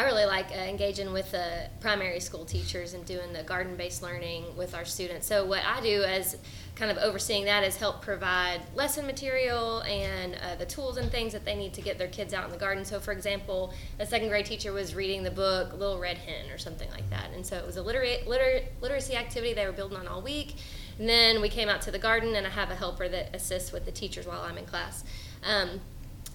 I 0.00 0.04
really 0.04 0.24
like 0.24 0.50
uh, 0.50 0.54
engaging 0.54 1.12
with 1.12 1.30
the 1.30 1.68
primary 1.80 2.20
school 2.20 2.46
teachers 2.46 2.94
and 2.94 3.04
doing 3.04 3.34
the 3.34 3.42
garden 3.42 3.76
based 3.76 4.02
learning 4.02 4.46
with 4.56 4.74
our 4.74 4.86
students. 4.86 5.26
So, 5.26 5.44
what 5.44 5.62
I 5.62 5.82
do 5.82 6.02
as 6.04 6.38
kind 6.74 6.90
of 6.90 6.96
overseeing 6.96 7.44
that 7.44 7.64
is 7.64 7.76
help 7.76 8.00
provide 8.00 8.62
lesson 8.74 9.04
material 9.04 9.82
and 9.82 10.36
uh, 10.36 10.56
the 10.56 10.64
tools 10.64 10.96
and 10.96 11.12
things 11.12 11.34
that 11.34 11.44
they 11.44 11.54
need 11.54 11.74
to 11.74 11.82
get 11.82 11.98
their 11.98 12.08
kids 12.08 12.32
out 12.32 12.46
in 12.46 12.50
the 12.50 12.56
garden. 12.56 12.82
So, 12.82 12.98
for 12.98 13.12
example, 13.12 13.74
a 13.98 14.06
second 14.06 14.30
grade 14.30 14.46
teacher 14.46 14.72
was 14.72 14.94
reading 14.94 15.22
the 15.22 15.30
book 15.30 15.74
Little 15.74 15.98
Red 15.98 16.16
Hen 16.16 16.50
or 16.50 16.56
something 16.56 16.90
like 16.92 17.10
that. 17.10 17.28
And 17.34 17.44
so, 17.44 17.58
it 17.58 17.66
was 17.66 17.76
a 17.76 17.82
liter- 17.82 18.64
literacy 18.80 19.16
activity 19.16 19.52
they 19.52 19.66
were 19.66 19.72
building 19.72 19.98
on 19.98 20.08
all 20.08 20.22
week. 20.22 20.54
And 20.98 21.06
then 21.06 21.42
we 21.42 21.50
came 21.50 21.68
out 21.68 21.82
to 21.82 21.90
the 21.90 21.98
garden, 21.98 22.36
and 22.36 22.46
I 22.46 22.50
have 22.50 22.70
a 22.70 22.74
helper 22.74 23.06
that 23.10 23.36
assists 23.36 23.70
with 23.70 23.84
the 23.84 23.92
teachers 23.92 24.26
while 24.26 24.40
I'm 24.40 24.56
in 24.56 24.64
class. 24.64 25.04
Um, 25.44 25.82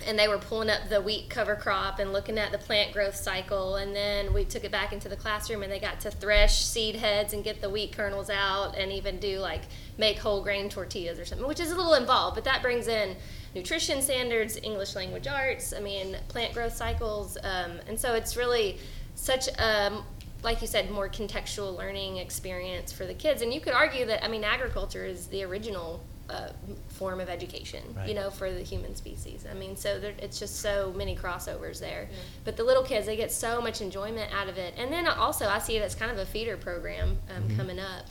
and 0.05 0.19
they 0.19 0.27
were 0.27 0.37
pulling 0.37 0.69
up 0.69 0.89
the 0.89 1.01
wheat 1.01 1.29
cover 1.29 1.55
crop 1.55 1.99
and 1.99 2.11
looking 2.11 2.37
at 2.37 2.51
the 2.51 2.57
plant 2.57 2.91
growth 2.91 3.15
cycle 3.15 3.75
and 3.77 3.95
then 3.95 4.33
we 4.33 4.43
took 4.43 4.63
it 4.63 4.71
back 4.71 4.91
into 4.91 5.07
the 5.07 5.15
classroom 5.15 5.63
and 5.63 5.71
they 5.71 5.79
got 5.79 5.99
to 5.99 6.11
thresh 6.11 6.63
seed 6.63 6.95
heads 6.95 7.33
and 7.33 7.43
get 7.43 7.61
the 7.61 7.69
wheat 7.69 7.91
kernels 7.91 8.29
out 8.29 8.75
and 8.77 8.91
even 8.91 9.17
do 9.19 9.39
like 9.39 9.61
make 9.97 10.17
whole 10.17 10.43
grain 10.43 10.69
tortillas 10.69 11.17
or 11.17 11.25
something 11.25 11.47
which 11.47 11.59
is 11.59 11.71
a 11.71 11.75
little 11.75 11.93
involved 11.93 12.35
but 12.35 12.43
that 12.43 12.61
brings 12.61 12.87
in 12.87 13.15
nutrition 13.55 14.01
standards 14.01 14.57
english 14.63 14.95
language 14.95 15.27
arts 15.27 15.73
i 15.75 15.79
mean 15.79 16.17
plant 16.27 16.53
growth 16.53 16.75
cycles 16.75 17.37
um, 17.43 17.79
and 17.87 17.99
so 17.99 18.13
it's 18.13 18.35
really 18.35 18.77
such 19.15 19.47
a 19.47 20.03
like 20.43 20.61
you 20.61 20.67
said 20.67 20.91
more 20.91 21.09
contextual 21.09 21.75
learning 21.75 22.17
experience 22.17 22.91
for 22.91 23.05
the 23.05 23.13
kids 23.13 23.41
and 23.41 23.53
you 23.53 23.61
could 23.61 23.73
argue 23.73 24.05
that 24.05 24.23
i 24.23 24.27
mean 24.27 24.43
agriculture 24.43 25.05
is 25.05 25.27
the 25.27 25.43
original 25.43 26.03
uh, 26.29 26.49
form 26.89 27.19
of 27.19 27.29
education, 27.29 27.83
Right. 27.95 28.07
you 28.09 28.15
know, 28.15 28.29
for 28.31 28.51
the 28.51 28.61
human 28.61 28.95
species. 28.95 29.45
I 29.49 29.53
mean, 29.53 29.75
so 29.75 29.99
there, 29.99 30.13
it's 30.19 30.39
just 30.39 30.57
so 30.61 30.91
many 30.95 31.15
crossovers 31.15 31.79
there. 31.79 32.09
But 32.43 32.57
the 32.57 32.63
little 32.63 32.83
kids, 32.83 33.05
they 33.05 33.15
get 33.15 33.31
so 33.31 33.61
much 33.61 33.81
enjoyment 33.81 34.33
out 34.33 34.49
of 34.49 34.57
it. 34.57 34.73
And 34.77 34.91
then 34.91 35.07
also, 35.07 35.47
I 35.47 35.59
see 35.59 35.77
it 35.77 35.81
as 35.83 35.93
kind 35.95 36.11
of 36.11 36.17
a 36.17 36.25
feeder 36.25 36.57
program 36.57 37.17
um, 37.35 37.43
Mm-hmm. 37.43 37.57
coming 37.57 37.79
up 37.79 38.05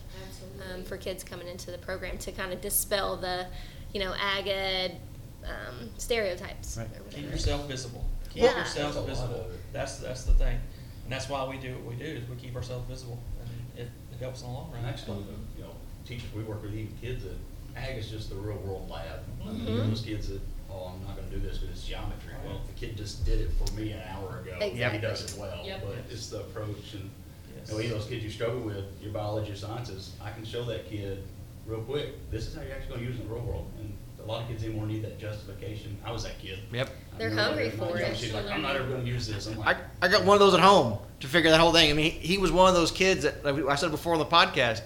um, 0.73 0.85
for 0.85 0.97
kids 0.97 1.25
coming 1.25 1.49
into 1.49 1.71
the 1.73 1.79
program 1.79 2.17
to 2.19 2.31
kind 2.33 2.53
of 2.53 2.61
dispel 2.61 3.17
the, 3.17 3.47
you 3.93 4.01
know, 4.01 4.15
ag 4.21 4.47
ed 4.49 5.01
um, 5.45 5.91
stereotypes. 5.99 6.77
Right. 6.79 6.89
Keep 7.11 7.31
yourself 7.31 7.67
visible. 7.69 8.05
Keep 8.31 8.45
Yeah. 8.45 8.59
yourself 8.59 8.95
That's 8.95 9.07
visible. 9.09 9.47
That's 9.73 9.99
that's 9.99 10.25
the 10.25 10.35
thing, 10.35 10.59
and 11.05 11.13
that's 11.13 11.29
why 11.29 11.45
we 11.49 11.59
do 11.59 11.75
what 11.75 11.85
we 11.85 11.95
do. 11.97 12.05
Is 12.05 12.29
we 12.29 12.37
keep 12.37 12.55
ourselves 12.55 12.89
visible, 12.89 13.19
and 13.41 13.81
it, 13.87 13.91
it 14.13 14.19
helps 14.21 14.41
in 14.43 14.47
the 14.49 14.53
long 14.55 14.71
run. 14.73 14.85
actually, 14.85 15.19
you 15.57 15.65
know, 15.65 15.71
teachers 16.07 16.33
we 16.35 16.43
work 16.45 16.63
with, 16.63 16.73
even 16.75 16.95
kids 17.01 17.25
that, 17.25 17.37
ag 17.77 17.99
is 17.99 18.09
just 18.11 18.31
the 18.31 18.37
real 18.37 18.59
world 18.59 18.89
lab. 18.91 19.21
I 19.43 19.53
mean, 19.53 19.67
Mhm. 19.67 19.89
those 19.91 20.01
kids 20.03 20.29
that, 20.29 20.41
oh, 20.71 20.93
I'm 20.95 21.07
not 21.07 21.17
gonna 21.17 21.29
do 21.31 21.39
this 21.41 21.59
because 21.59 21.77
it's 21.77 21.87
geometry. 21.87 22.33
Well, 22.45 22.61
the 22.67 22.73
kid 22.75 22.97
just 22.97 23.25
did 23.25 23.41
it 23.41 23.51
for 23.59 23.73
me 23.75 23.93
an 23.93 24.03
hour 24.09 24.41
ago. 24.41 24.57
He 24.61 24.67
Exactly. 24.73 25.01
does 25.01 25.25
it 25.35 25.39
well, 25.39 25.61
Yep. 25.65 25.83
but 25.85 25.97
it's 26.11 26.29
the 26.29 26.41
approach 26.41 26.95
and, 26.95 27.11
Yes. 27.57 27.69
you 27.69 27.75
know, 27.75 27.79
any 27.81 27.91
of 27.91 27.99
those 27.99 28.09
kids 28.09 28.25
you 28.25 28.31
struggle 28.31 28.61
with, 28.61 28.85
your 29.03 29.13
biology 29.13 29.53
or 29.53 29.57
sciences, 29.57 30.13
I 30.23 30.31
can 30.31 30.45
show 30.45 30.65
that 30.65 30.89
kid 30.89 31.23
real 31.67 31.81
quick, 31.81 32.31
this 32.31 32.47
is 32.47 32.55
how 32.55 32.63
you're 32.63 32.73
actually 32.75 32.97
gonna 32.97 33.07
use 33.09 33.17
it 33.17 33.23
in 33.23 33.29
the 33.29 33.35
real 33.35 33.45
world. 33.45 33.71
And 33.81 33.97
a 34.23 34.27
lot 34.27 34.43
of 34.43 34.49
kids 34.49 34.63
anymore 34.65 34.87
need 34.87 35.03
that 35.05 35.19
justification. 35.19 35.97
I 36.05 36.11
was 36.13 36.25
that 36.25 36.39
kid. 36.39 36.59
Yep. 36.73 36.89
I 37.15 37.19
They're 37.19 37.29
remember 37.31 37.61
hungry 37.61 37.79
my 37.79 37.87
for 37.89 37.99
it. 37.99 38.17
She's 38.17 38.33
like, 38.35 38.47
I'm 38.51 38.63
not 38.63 38.77
ever 38.77 38.89
gonna 38.89 39.05
use 39.05 39.27
this. 39.27 39.47
I'm 39.47 39.61
I, 39.63 39.67
like, 39.67 39.77
I 40.03 40.09
got 40.09 40.25
one 40.25 40.35
of 40.35 40.41
those 40.41 40.55
at 40.55 40.61
home 40.61 40.99
to 41.21 41.27
figure 41.29 41.51
that 41.51 41.61
whole 41.61 41.73
thing. 41.73 41.91
I 41.91 41.93
mean, 41.95 42.11
he, 42.13 42.27
he 42.27 42.39
was 42.39 42.51
one 42.51 42.69
of 42.69 42.75
those 42.75 42.91
kids 42.91 43.23
that 43.23 43.45
like 43.45 43.57
I 43.67 43.77
said 43.77 43.91
before 43.91 44.15
on 44.15 44.19
the 44.19 44.27
podcast. 44.27 44.83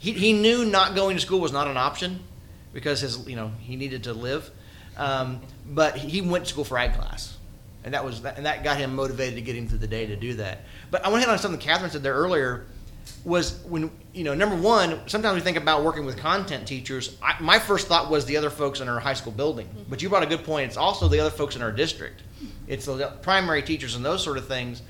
He, 0.00 0.12
he 0.12 0.32
knew 0.32 0.64
not 0.64 0.94
going 0.94 1.14
to 1.16 1.22
school 1.22 1.40
was 1.40 1.52
not 1.52 1.68
an 1.68 1.76
option 1.76 2.20
because 2.72 3.00
his 3.00 3.28
you 3.28 3.36
know 3.36 3.52
he 3.60 3.76
needed 3.76 4.04
to 4.04 4.14
live, 4.14 4.50
um, 4.96 5.40
but 5.68 5.94
he 5.96 6.22
went 6.22 6.46
to 6.46 6.50
school 6.50 6.64
for 6.64 6.78
ag 6.78 6.94
class, 6.94 7.36
and 7.84 7.92
that 7.92 8.02
was 8.02 8.24
and 8.24 8.46
that 8.46 8.64
got 8.64 8.78
him 8.78 8.96
motivated 8.96 9.34
to 9.34 9.42
get 9.42 9.54
him 9.54 9.68
through 9.68 9.78
the 9.78 9.86
day 9.86 10.06
to 10.06 10.16
do 10.16 10.34
that. 10.34 10.62
But 10.90 11.04
I 11.04 11.10
want 11.10 11.22
to 11.22 11.28
hit 11.28 11.32
on 11.32 11.38
something 11.38 11.60
Catherine 11.60 11.90
said 11.90 12.02
there 12.02 12.14
earlier. 12.14 12.66
Was 13.24 13.62
when 13.64 13.90
you 14.14 14.24
know 14.24 14.34
number 14.34 14.56
one. 14.56 15.06
Sometimes 15.06 15.34
we 15.34 15.40
think 15.42 15.58
about 15.58 15.84
working 15.84 16.06
with 16.06 16.16
content 16.16 16.66
teachers. 16.66 17.18
I, 17.22 17.36
my 17.40 17.58
first 17.58 17.86
thought 17.86 18.10
was 18.10 18.24
the 18.24 18.38
other 18.38 18.48
folks 18.50 18.80
in 18.80 18.88
our 18.88 19.00
high 19.00 19.14
school 19.14 19.32
building, 19.32 19.68
but 19.90 20.00
you 20.00 20.08
brought 20.08 20.22
a 20.22 20.26
good 20.26 20.44
point. 20.44 20.68
It's 20.68 20.78
also 20.78 21.08
the 21.08 21.20
other 21.20 21.30
folks 21.30 21.56
in 21.56 21.60
our 21.62 21.72
district. 21.72 22.22
It's 22.66 22.86
the 22.86 23.12
primary 23.20 23.62
teachers 23.62 23.96
and 23.96 24.04
those 24.04 24.24
sort 24.24 24.38
of 24.38 24.48
things. 24.48 24.80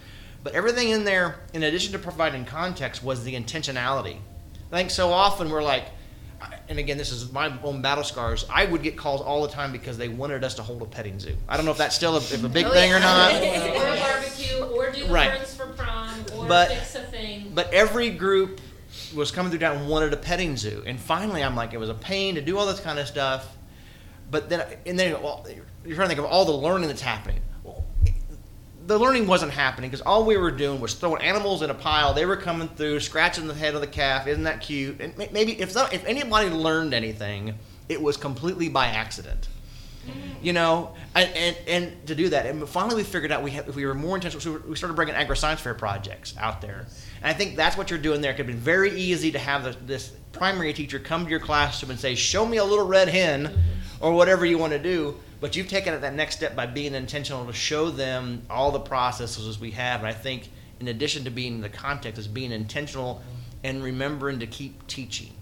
But 0.45 0.55
everything 0.55 0.91
in 0.91 1.05
there, 1.05 1.41
in 1.53 1.65
addition 1.65 1.93
to 1.93 1.99
providing 1.99 2.45
context, 2.45 3.03
was 3.03 3.25
the 3.25 3.35
intentionality. 3.35 4.19
I 4.73 4.77
think 4.77 4.91
so 4.91 5.11
often 5.13 5.51
we're 5.51 5.63
like, 5.63 5.85
and 6.69 6.79
again, 6.79 6.97
this 6.97 7.11
is 7.11 7.33
my 7.33 7.53
own 7.63 7.83
battle 7.83 8.05
scars. 8.05 8.47
I 8.49 8.65
would 8.65 8.83
get 8.83 8.97
calls 8.97 9.21
all 9.21 9.43
the 9.43 9.49
time 9.49 9.73
because 9.73 9.99
they 9.99 10.09
wanted 10.09 10.45
us 10.45 10.55
to 10.55 10.63
hold 10.63 10.81
a 10.83 10.87
petting 10.87 11.19
zoo. 11.19 11.37
I 11.49 11.57
don't 11.57 11.67
know 11.67 11.73
if 11.73 11.79
that's 11.79 11.97
still 11.97 12.15
a, 12.15 12.19
if 12.19 12.43
a 12.45 12.49
big 12.49 12.67
Oh, 12.67 12.71
thing 12.73 12.93
or 12.93 13.01
not. 13.01 13.33
or 13.35 13.37
a 13.37 13.99
barbecue, 13.99 14.63
or 14.63 14.91
do 14.91 15.07
the 15.07 15.13
Right. 15.13 15.39
for 15.47 15.67
prom, 15.67 16.25
or 16.37 16.47
But- 16.47 16.69
fix 16.69 16.95
a 16.95 17.03
thing. 17.03 17.51
But 17.55 17.73
every 17.75 18.11
group 18.11 18.61
was 19.15 19.31
coming 19.33 19.51
through 19.51 19.59
town 19.61 19.77
and 19.79 19.89
wanted 19.89 20.13
a 20.13 20.17
petting 20.17 20.57
zoo. 20.57 20.85
And 20.87 20.99
finally, 21.01 21.43
I'm 21.43 21.57
like, 21.57 21.75
it 21.75 21.79
was 21.81 21.89
a 21.89 21.95
pain 21.95 22.37
to 22.37 22.41
do 22.41 22.57
all 22.57 22.67
this 22.67 22.81
kind 22.81 22.99
of 23.01 23.09
stuff. 23.09 23.47
But 24.31 24.49
then, 24.49 24.63
and 24.87 24.97
then 24.99 25.21
well, 25.21 25.45
you're 25.85 25.97
trying 25.97 26.09
to 26.09 26.15
think 26.15 26.21
of 26.21 26.25
all 26.27 26.45
the 26.45 26.53
learning 26.53 26.87
that's 26.89 27.03
happening. 27.03 27.41
The 28.91 28.99
learning 28.99 29.29
wasn't 29.29 29.53
happening 29.53 29.89
because 29.89 30.05
all 30.05 30.27
we 30.27 30.37
were 30.37 30.51
doing 30.51 30.81
was 30.81 30.95
throwing 30.95 31.23
animals 31.23 31.63
in 31.63 31.71
a 31.71 31.75
pile. 31.75 32.13
They 32.13 32.27
were 32.27 32.37
coming 32.37 32.67
through, 32.67 32.99
scratching 32.99 33.47
the 33.47 33.55
head 33.55 33.77
of 33.77 33.83
the 33.83 33.87
calf. 33.87 34.27
Isn't 34.27 34.43
that 34.43 34.63
cute? 34.63 35.01
And 35.01 35.17
maybe 35.31 35.61
if 35.61 35.71
some, 35.71 35.89
if 35.93 36.05
anybody 36.07 36.51
learned 36.51 36.93
anything, 36.93 37.55
it 37.89 38.03
was 38.03 38.17
completely 38.17 38.69
by 38.69 38.87
accident. 38.87 39.47
You 40.43 40.55
know, 40.55 40.97
and, 41.15 41.31
and, 41.37 41.57
and 41.69 42.07
to 42.09 42.17
do 42.17 42.31
that, 42.31 42.47
and 42.47 42.69
finally 42.69 42.97
we 42.97 43.03
figured 43.05 43.31
out 43.31 43.45
we 43.45 43.53
if 43.53 43.77
we 43.77 43.87
were 43.87 43.95
more 43.95 44.17
intentional, 44.17 44.41
so 44.41 44.61
we 44.69 44.75
started 44.75 44.95
bringing 44.95 45.15
agri 45.15 45.37
science 45.37 45.61
fair 45.61 45.75
projects 45.75 46.35
out 46.37 46.61
there, 46.61 46.87
and 47.23 47.31
I 47.31 47.33
think 47.33 47.55
that's 47.55 47.77
what 47.77 47.91
you're 47.91 47.99
doing 47.99 48.21
there. 48.21 48.33
It 48.33 48.39
could 48.39 48.47
have 48.47 48.55
been 48.57 48.65
very 48.65 48.99
easy 48.99 49.31
to 49.31 49.39
have 49.39 49.87
this 49.87 50.11
primary 50.33 50.73
teacher 50.73 50.99
come 50.99 51.25
to 51.25 51.31
your 51.31 51.39
classroom 51.39 51.91
and 51.91 52.01
say, 52.01 52.17
"Show 52.17 52.45
me 52.45 52.57
a 52.57 52.65
little 52.65 52.89
red 52.89 53.09
hen," 53.09 53.57
or 54.01 54.15
whatever 54.15 54.45
you 54.45 54.59
want 54.59 54.73
to 54.73 54.81
do. 54.81 55.15
But 55.41 55.57
you've 55.57 55.69
taken 55.69 55.95
it 55.95 56.01
that 56.01 56.15
next 56.15 56.37
step 56.37 56.55
by 56.55 56.67
being 56.67 56.95
intentional 56.95 57.47
to 57.47 57.53
show 57.53 57.91
them 57.91 58.43
all 58.51 58.71
the 58.71 58.81
processes 58.81 59.59
we 59.59 59.71
have, 59.73 60.01
and 60.01 60.09
I 60.09 60.13
think 60.13 60.51
in 60.81 60.89
addition 60.89 61.25
to 61.25 61.31
being 61.31 61.61
the 61.61 61.69
context, 61.69 62.19
is 62.19 62.29
being 62.29 62.53
intentional 62.53 63.23
and 63.63 63.83
remembering 63.83 64.41
to 64.41 64.47
keep 64.47 64.87
teaching 64.87 65.33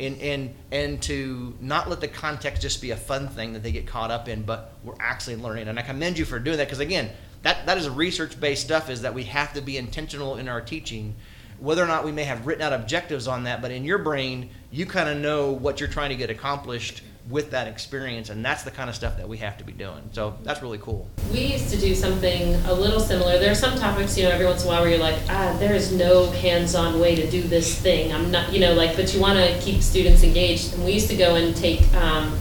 and 0.00 0.20
and 0.20 0.54
and 0.72 1.02
to 1.02 1.54
not 1.60 1.88
let 1.88 2.00
the 2.00 2.08
context 2.08 2.62
just 2.62 2.80
be 2.80 2.90
a 2.90 2.96
fun 2.96 3.28
thing 3.28 3.52
that 3.52 3.62
they 3.62 3.72
get 3.72 3.86
caught 3.86 4.10
up 4.10 4.28
in, 4.28 4.42
but 4.42 4.74
we're 4.82 4.94
actually 4.98 5.36
learning. 5.36 5.68
And 5.68 5.78
I 5.78 5.82
commend 5.82 6.18
you 6.18 6.24
for 6.24 6.38
doing 6.38 6.56
that 6.56 6.66
because 6.66 6.80
again, 6.80 7.10
that 7.42 7.66
that 7.66 7.78
is 7.78 7.88
research 7.88 8.40
based 8.40 8.64
stuff. 8.64 8.90
Is 8.90 9.02
that 9.02 9.14
we 9.14 9.24
have 9.24 9.52
to 9.54 9.60
be 9.60 9.76
intentional 9.76 10.36
in 10.36 10.48
our 10.48 10.60
teaching, 10.60 11.14
whether 11.58 11.84
or 11.84 11.86
not 11.86 12.04
we 12.04 12.12
may 12.12 12.24
have 12.24 12.46
written 12.46 12.62
out 12.62 12.72
objectives 12.72 13.28
on 13.28 13.44
that, 13.44 13.60
but 13.60 13.70
in 13.70 13.84
your 13.84 13.98
brain, 13.98 14.48
you 14.70 14.86
kind 14.86 15.08
of 15.08 15.18
know 15.18 15.52
what 15.52 15.80
you're 15.80 15.88
trying 15.88 16.10
to 16.10 16.16
get 16.16 16.30
accomplished 16.30 17.02
with 17.30 17.50
that 17.52 17.68
experience, 17.68 18.28
and 18.28 18.44
that's 18.44 18.64
the 18.64 18.70
kind 18.70 18.90
of 18.90 18.96
stuff 18.96 19.16
that 19.16 19.28
we 19.28 19.38
have 19.38 19.56
to 19.58 19.64
be 19.64 19.72
doing. 19.72 20.02
So 20.12 20.36
that's 20.42 20.62
really 20.62 20.78
cool. 20.78 21.08
We 21.32 21.40
used 21.40 21.70
to 21.70 21.78
do 21.78 21.94
something 21.94 22.54
a 22.66 22.74
little 22.74 23.00
similar. 23.00 23.38
There 23.38 23.52
are 23.52 23.54
some 23.54 23.78
topics, 23.78 24.18
you 24.18 24.24
know, 24.24 24.30
every 24.30 24.46
once 24.46 24.62
in 24.62 24.68
a 24.68 24.70
while 24.72 24.82
where 24.82 24.90
you're 24.90 24.98
like, 24.98 25.18
ah, 25.28 25.56
there 25.58 25.74
is 25.74 25.92
no 25.92 26.30
hands-on 26.30 26.98
way 26.98 27.14
to 27.14 27.30
do 27.30 27.42
this 27.42 27.80
thing. 27.80 28.12
I'm 28.12 28.30
not, 28.30 28.52
you 28.52 28.60
know, 28.60 28.74
like, 28.74 28.96
but 28.96 29.14
you 29.14 29.20
want 29.20 29.38
to 29.38 29.58
keep 29.60 29.82
students 29.82 30.22
engaged. 30.22 30.74
And 30.74 30.84
we 30.84 30.92
used 30.92 31.08
to 31.08 31.16
go 31.16 31.36
and 31.36 31.56
take, 31.56 31.80
um, 31.94 32.36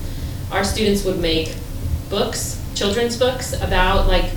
our 0.51 0.63
students 0.63 1.05
would 1.05 1.19
make 1.19 1.55
books, 2.09 2.59
children's 2.73 3.17
books 3.17 3.53
about 3.61 4.07
like 4.07 4.31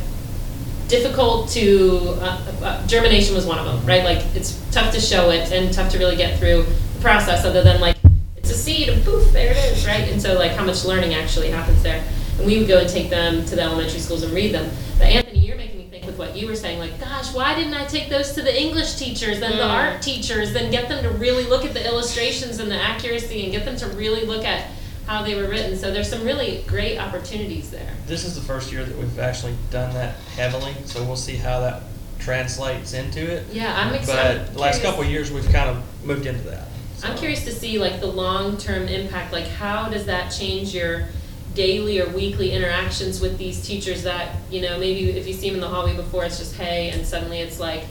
difficult 0.89 1.49
to 1.49 2.19
uh, 2.21 2.53
uh, 2.63 2.87
germination 2.87 3.35
was 3.35 3.47
one 3.47 3.59
of 3.59 3.65
them, 3.65 3.85
right? 3.87 4.05
Like 4.05 4.23
it's 4.35 4.61
tough 4.71 4.93
to 4.93 5.01
show 5.01 5.31
it 5.31 5.51
and 5.51 5.73
tough 5.73 5.91
to 5.93 5.99
really 5.99 6.17
get 6.17 6.39
through 6.39 6.65
the 6.65 7.01
process, 7.01 7.47
other 7.47 7.63
than 7.63 7.81
like 7.81 7.97
it's 8.43 8.51
a 8.51 8.55
seed 8.55 8.89
and 8.89 9.05
poof, 9.05 9.31
there 9.33 9.53
it 9.53 9.57
is, 9.73 9.87
right? 9.87 10.09
And 10.11 10.21
so 10.21 10.35
like 10.35 10.51
how 10.53 10.65
much 10.65 10.85
learning 10.85 11.15
actually 11.15 11.51
happens 11.51 11.81
there. 11.83 12.03
And 12.39 12.47
we 12.47 12.59
would 12.59 12.67
go 12.67 12.79
and 12.81 12.89
take 12.89 13.09
them 13.09 13.45
to 13.47 13.55
the 13.55 13.63
elementary 13.63 14.01
schools 14.01 14.25
and 14.25 14.33
read 14.33 14.53
them. 14.53 14.69
But 14.99 15.07
Anthony, 15.07 15.39
you're 15.39 15.57
making 15.57 15.79
me 15.79 15.85
think 15.85 16.07
with 16.07 16.19
what 16.19 16.35
you 16.37 16.49
were 16.49 16.57
saying, 16.57 16.81
like, 16.81 16.99
gosh, 16.99 17.33
why 17.33 17.55
didn't 17.55 17.75
I 17.75 17.85
take 17.85 18.09
those 18.09 18.33
to 18.33 18.43
the 18.43 18.61
English 18.61 18.95
teachers 18.95 19.41
and 19.41 19.55
the 19.55 19.63
Mm. 19.63 19.71
art 19.71 20.03
teachers, 20.03 20.53
then 20.53 20.73
get 20.73 20.89
them 20.89 21.05
to 21.05 21.11
really 21.11 21.45
look 21.45 21.65
at 21.65 21.73
the 21.73 21.87
illustrations 21.87 22.59
and 22.59 22.69
the 22.69 22.77
accuracy 22.81 23.45
and 23.45 23.53
get 23.53 23.65
them 23.65 23.77
to 23.77 23.87
really 23.89 24.25
look 24.27 24.45
at 24.45 24.67
how 25.07 25.23
they 25.23 25.37
were 25.37 25.47
written. 25.47 25.79
So 25.79 25.93
there's 25.93 26.09
some 26.11 26.25
really 26.25 26.65
great 26.67 26.99
opportunities 26.99 27.71
there. 27.71 27.95
This 28.09 28.25
is 28.25 28.35
the 28.35 28.41
first 28.41 28.73
year 28.73 28.85
that 28.85 28.97
we've 28.99 29.19
actually 29.21 29.55
done 29.71 29.95
that 29.95 30.17
heavily, 30.35 30.75
so 30.85 31.05
we'll 31.05 31.15
see 31.17 31.37
how 31.37 31.61
that 31.61 31.83
translates 32.19 32.93
into 32.93 33.21
it. 33.21 33.45
Yeah, 33.53 33.73
I'm 33.79 33.95
excited. 33.95 34.43
But 34.47 34.53
the 34.55 34.59
last 34.61 34.83
couple 34.83 35.03
of 35.03 35.09
years, 35.11 35.31
we've 35.31 35.49
kind 35.51 35.69
of 35.71 35.83
moved 36.05 36.27
into 36.27 36.43
that. 36.51 36.69
I'm 37.05 37.17
curious 37.17 37.45
to 37.45 37.53
see 37.53 37.79
like 37.79 38.01
the 38.01 38.07
long-term 38.07 38.89
impact, 38.89 39.33
like 39.33 39.47
how 39.47 39.89
does 39.89 40.07
that 40.07 40.29
change 40.31 40.75
your 40.75 41.09
daily 41.55 42.01
or 42.01 42.09
weekly 42.11 42.53
interactions 42.53 43.21
with 43.21 43.37
these 43.39 43.61
teachers 43.67 44.03
that, 44.05 44.37
you 44.51 44.61
know, 44.63 44.79
maybe 44.79 45.11
if 45.11 45.27
you 45.27 45.33
see 45.35 45.49
them 45.49 45.57
in 45.57 45.61
the 45.61 45.69
hallway 45.69 45.95
before, 45.97 46.25
it's 46.25 46.39
just 46.39 46.57
hey, 46.57 46.91
and 46.91 47.05
suddenly 47.07 47.41
it's 47.41 47.59
like, 47.61 47.85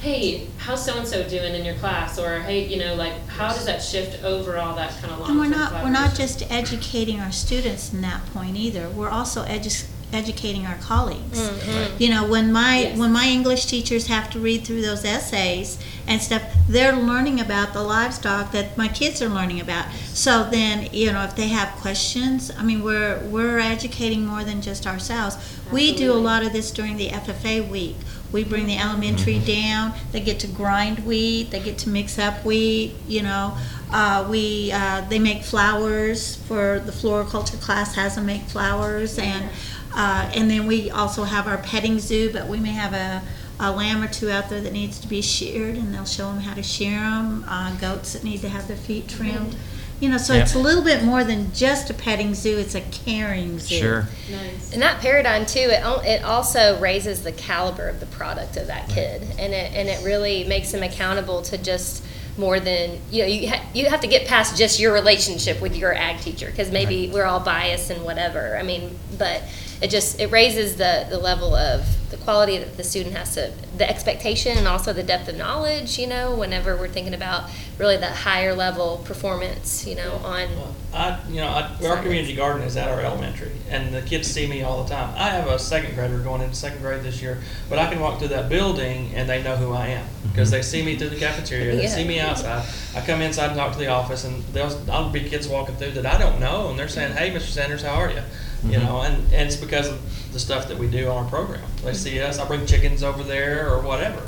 hey, 0.00 0.46
how's 0.58 0.84
so-and-so 0.84 1.28
doing 1.28 1.54
in 1.54 1.64
your 1.64 1.74
class? 1.76 2.18
Or 2.18 2.40
hey, 2.40 2.66
you 2.66 2.78
know, 2.78 2.94
like 2.94 3.26
how 3.28 3.48
does 3.48 3.66
that 3.66 3.82
shift 3.82 4.22
overall 4.24 4.76
that 4.76 4.90
kind 5.00 5.12
of 5.12 5.18
long-term 5.20 5.40
And 5.40 5.50
we're 5.52 5.58
not, 5.58 5.72
we're 5.82 5.90
not 5.90 6.14
collaboration? 6.14 6.38
just 6.38 6.52
educating 6.52 7.20
our 7.20 7.32
students 7.32 7.92
in 7.92 8.00
that 8.02 8.24
point 8.26 8.56
either. 8.56 8.88
We're 8.90 9.10
also 9.10 9.44
edu- 9.44 9.86
educating 10.12 10.66
our 10.66 10.76
colleagues. 10.76 11.50
You 11.98 12.10
know, 12.10 12.24
when 12.26 12.52
my 12.52 12.78
Yes. 12.80 12.98
when 12.98 13.12
my 13.12 13.26
English 13.26 13.66
teachers 13.66 14.06
have 14.06 14.30
to 14.30 14.38
read 14.38 14.64
through 14.64 14.82
those 14.82 15.04
essays 15.04 15.78
and 16.06 16.20
stuff, 16.20 16.42
they're 16.68 16.96
learning 16.96 17.40
about 17.40 17.72
the 17.72 17.82
livestock 17.82 18.52
that 18.52 18.76
my 18.76 18.88
kids 18.88 19.20
are 19.22 19.28
learning 19.28 19.60
about. 19.60 19.86
So 20.12 20.48
then, 20.50 20.88
you 20.92 21.12
know, 21.12 21.22
if 21.24 21.36
they 21.36 21.48
have 21.48 21.68
questions, 21.76 22.50
I 22.58 22.62
mean, 22.62 22.82
we're 22.82 23.18
we're 23.30 23.58
educating 23.58 24.26
more 24.26 24.44
than 24.44 24.60
just 24.62 24.86
ourselves. 24.86 25.36
We 25.72 25.94
do 25.94 26.12
a 26.12 26.20
lot 26.30 26.42
of 26.44 26.52
this 26.52 26.70
during 26.70 26.96
the 26.96 27.08
FFA 27.10 27.60
week. 27.60 27.96
We 28.32 28.44
bring 28.44 28.66
the 28.66 28.76
elementary 28.78 29.40
down. 29.40 29.92
They 30.12 30.20
get 30.20 30.38
to 30.40 30.46
grind 30.46 31.00
wheat. 31.00 31.50
They 31.50 31.58
get 31.60 31.78
to 31.78 31.88
mix 31.88 32.16
up 32.18 32.44
wheat. 32.44 32.94
You 33.08 33.22
know, 33.22 33.56
uh, 33.92 34.24
we 34.30 34.70
uh, 34.72 35.02
they 35.08 35.18
make 35.18 35.42
flowers 35.42 36.36
for 36.46 36.80
the 36.84 36.92
floriculture 36.92 37.56
class. 37.56 37.94
Has 37.96 38.14
them 38.14 38.26
make 38.26 38.42
flowers, 38.42 39.18
and 39.18 39.48
uh, 39.94 40.30
and 40.34 40.50
then 40.50 40.66
we 40.66 40.90
also 40.90 41.24
have 41.24 41.46
our 41.46 41.58
petting 41.58 41.98
zoo. 41.98 42.32
But 42.32 42.46
we 42.48 42.58
may 42.58 42.72
have 42.72 42.92
a, 42.92 43.22
a 43.58 43.70
lamb 43.72 44.02
or 44.02 44.08
two 44.08 44.30
out 44.30 44.48
there 44.50 44.60
that 44.60 44.72
needs 44.72 44.98
to 45.00 45.08
be 45.08 45.20
sheared, 45.22 45.76
and 45.76 45.92
they'll 45.94 46.04
show 46.04 46.32
them 46.32 46.40
how 46.40 46.54
to 46.54 46.62
shear 46.62 46.98
them. 47.00 47.44
Uh, 47.48 47.74
goats 47.76 48.12
that 48.12 48.24
need 48.24 48.40
to 48.42 48.48
have 48.48 48.68
their 48.68 48.76
feet 48.76 49.08
trimmed. 49.08 49.56
You 50.00 50.08
know, 50.08 50.16
so 50.16 50.32
Yeah. 50.32 50.40
it's 50.42 50.54
a 50.54 50.58
little 50.58 50.82
bit 50.82 51.02
more 51.04 51.24
than 51.24 51.52
just 51.52 51.90
a 51.90 51.94
petting 51.94 52.34
zoo. 52.34 52.56
It's 52.56 52.74
a 52.74 52.80
caring 52.80 53.58
zoo. 53.58 53.74
Sure. 53.78 54.08
Nice. 54.30 54.72
And 54.72 54.80
that 54.80 55.00
paradigm 55.02 55.44
too, 55.44 55.58
it, 55.60 55.82
al- 55.82 56.00
it 56.00 56.24
also 56.24 56.80
raises 56.80 57.22
the 57.22 57.32
caliber 57.32 57.86
of 57.86 58.00
the 58.00 58.06
product 58.06 58.56
of 58.56 58.68
that 58.68 58.88
kid, 58.88 59.20
and 59.38 59.52
it 59.52 59.72
and 59.74 59.90
it 59.90 60.02
really 60.02 60.44
makes 60.44 60.72
them 60.72 60.82
accountable 60.82 61.42
to 61.42 61.58
just 61.58 62.02
more 62.38 62.58
than 62.58 62.98
you 63.10 63.20
know. 63.22 63.28
You 63.28 63.50
ha- 63.50 63.62
you 63.74 63.90
have 63.90 64.00
to 64.00 64.06
get 64.06 64.26
past 64.26 64.56
just 64.56 64.80
your 64.80 64.94
relationship 64.94 65.60
with 65.60 65.76
your 65.76 65.92
ag 65.94 66.20
teacher 66.22 66.46
because 66.46 66.70
maybe 66.70 67.10
we're 67.10 67.26
all 67.26 67.40
biased 67.40 67.90
and 67.90 68.02
whatever. 68.02 68.56
I 68.56 68.62
mean, 68.62 68.98
but 69.18 69.42
it 69.82 69.90
just 69.90 70.20
it 70.20 70.30
raises 70.30 70.76
the 70.76 71.06
the 71.08 71.18
level 71.18 71.54
of 71.54 71.86
the 72.10 72.16
quality 72.16 72.58
that 72.58 72.76
the 72.76 72.82
student 72.82 73.16
has 73.16 73.34
to 73.34 73.52
the 73.76 73.88
expectation 73.88 74.58
and 74.58 74.66
also 74.66 74.92
the 74.92 75.02
depth 75.02 75.28
of 75.28 75.36
knowledge. 75.36 75.98
You 75.98 76.06
know, 76.06 76.34
whenever 76.34 76.76
we're 76.76 76.88
thinking 76.88 77.14
about 77.14 77.48
really 77.78 77.96
that 77.96 78.16
higher 78.16 78.54
level 78.54 78.98
performance. 79.04 79.86
You 79.86 79.94
know, 79.96 80.12
on 80.24 80.48
Well, 80.56 80.74
I, 80.92 81.18
you 81.28 81.36
know, 81.36 81.46
I, 81.46 81.74
our 81.86 82.02
community 82.02 82.34
garden 82.34 82.62
is 82.62 82.76
at 82.76 82.88
our 82.88 83.00
elementary, 83.00 83.52
and 83.70 83.94
the 83.94 84.02
kids 84.02 84.28
see 84.28 84.46
me 84.46 84.62
all 84.62 84.84
the 84.84 84.90
time. 84.90 85.14
I 85.16 85.30
have 85.30 85.48
a 85.48 85.58
second 85.58 85.94
grader 85.94 86.18
going 86.18 86.42
into 86.42 86.56
second 86.56 86.82
grade 86.82 87.02
this 87.02 87.22
year, 87.22 87.38
but 87.68 87.78
I 87.78 87.88
can 87.88 88.00
walk 88.00 88.18
through 88.18 88.28
that 88.28 88.48
building 88.48 89.12
and 89.14 89.28
they 89.28 89.42
know 89.42 89.56
who 89.56 89.72
I 89.72 89.88
am 89.88 90.06
because 90.24 90.48
mm-hmm. 90.48 90.56
they 90.56 90.62
see 90.62 90.84
me 90.84 90.96
through 90.96 91.10
the 91.10 91.18
cafeteria, 91.18 91.76
they 91.76 91.84
Yeah. 91.84 91.88
see 91.88 92.06
me 92.06 92.20
outside. 92.20 92.66
I 92.94 93.00
come 93.00 93.22
inside 93.22 93.46
and 93.46 93.56
talk 93.56 93.72
to 93.72 93.78
the 93.78 93.88
office, 93.88 94.24
and 94.24 94.42
there'll 94.52 94.76
I'll 94.90 95.10
be 95.10 95.20
kids 95.20 95.48
walking 95.48 95.76
through 95.76 95.92
that 95.92 96.06
I 96.06 96.18
don't 96.18 96.38
know, 96.38 96.68
and 96.68 96.78
they're 96.78 96.88
saying, 96.88 97.14
mm-hmm. 97.14 97.18
"Hey, 97.18 97.30
Mr. 97.30 97.48
Sanders, 97.48 97.82
how 97.82 97.94
are 97.94 98.10
you?" 98.10 98.22
You 98.64 98.72
mm-hmm. 98.72 98.84
know, 98.84 99.02
and, 99.02 99.16
and 99.32 99.48
it's 99.48 99.56
because 99.56 99.88
of 99.88 100.32
the 100.32 100.38
stuff 100.38 100.68
that 100.68 100.78
we 100.78 100.88
do 100.88 101.08
on 101.08 101.24
our 101.24 101.30
program. 101.30 101.62
They 101.82 101.94
see 101.94 102.20
us. 102.20 102.38
I 102.38 102.46
bring 102.46 102.66
chickens 102.66 103.02
over 103.02 103.22
there 103.22 103.72
or 103.72 103.80
whatever. 103.80 104.22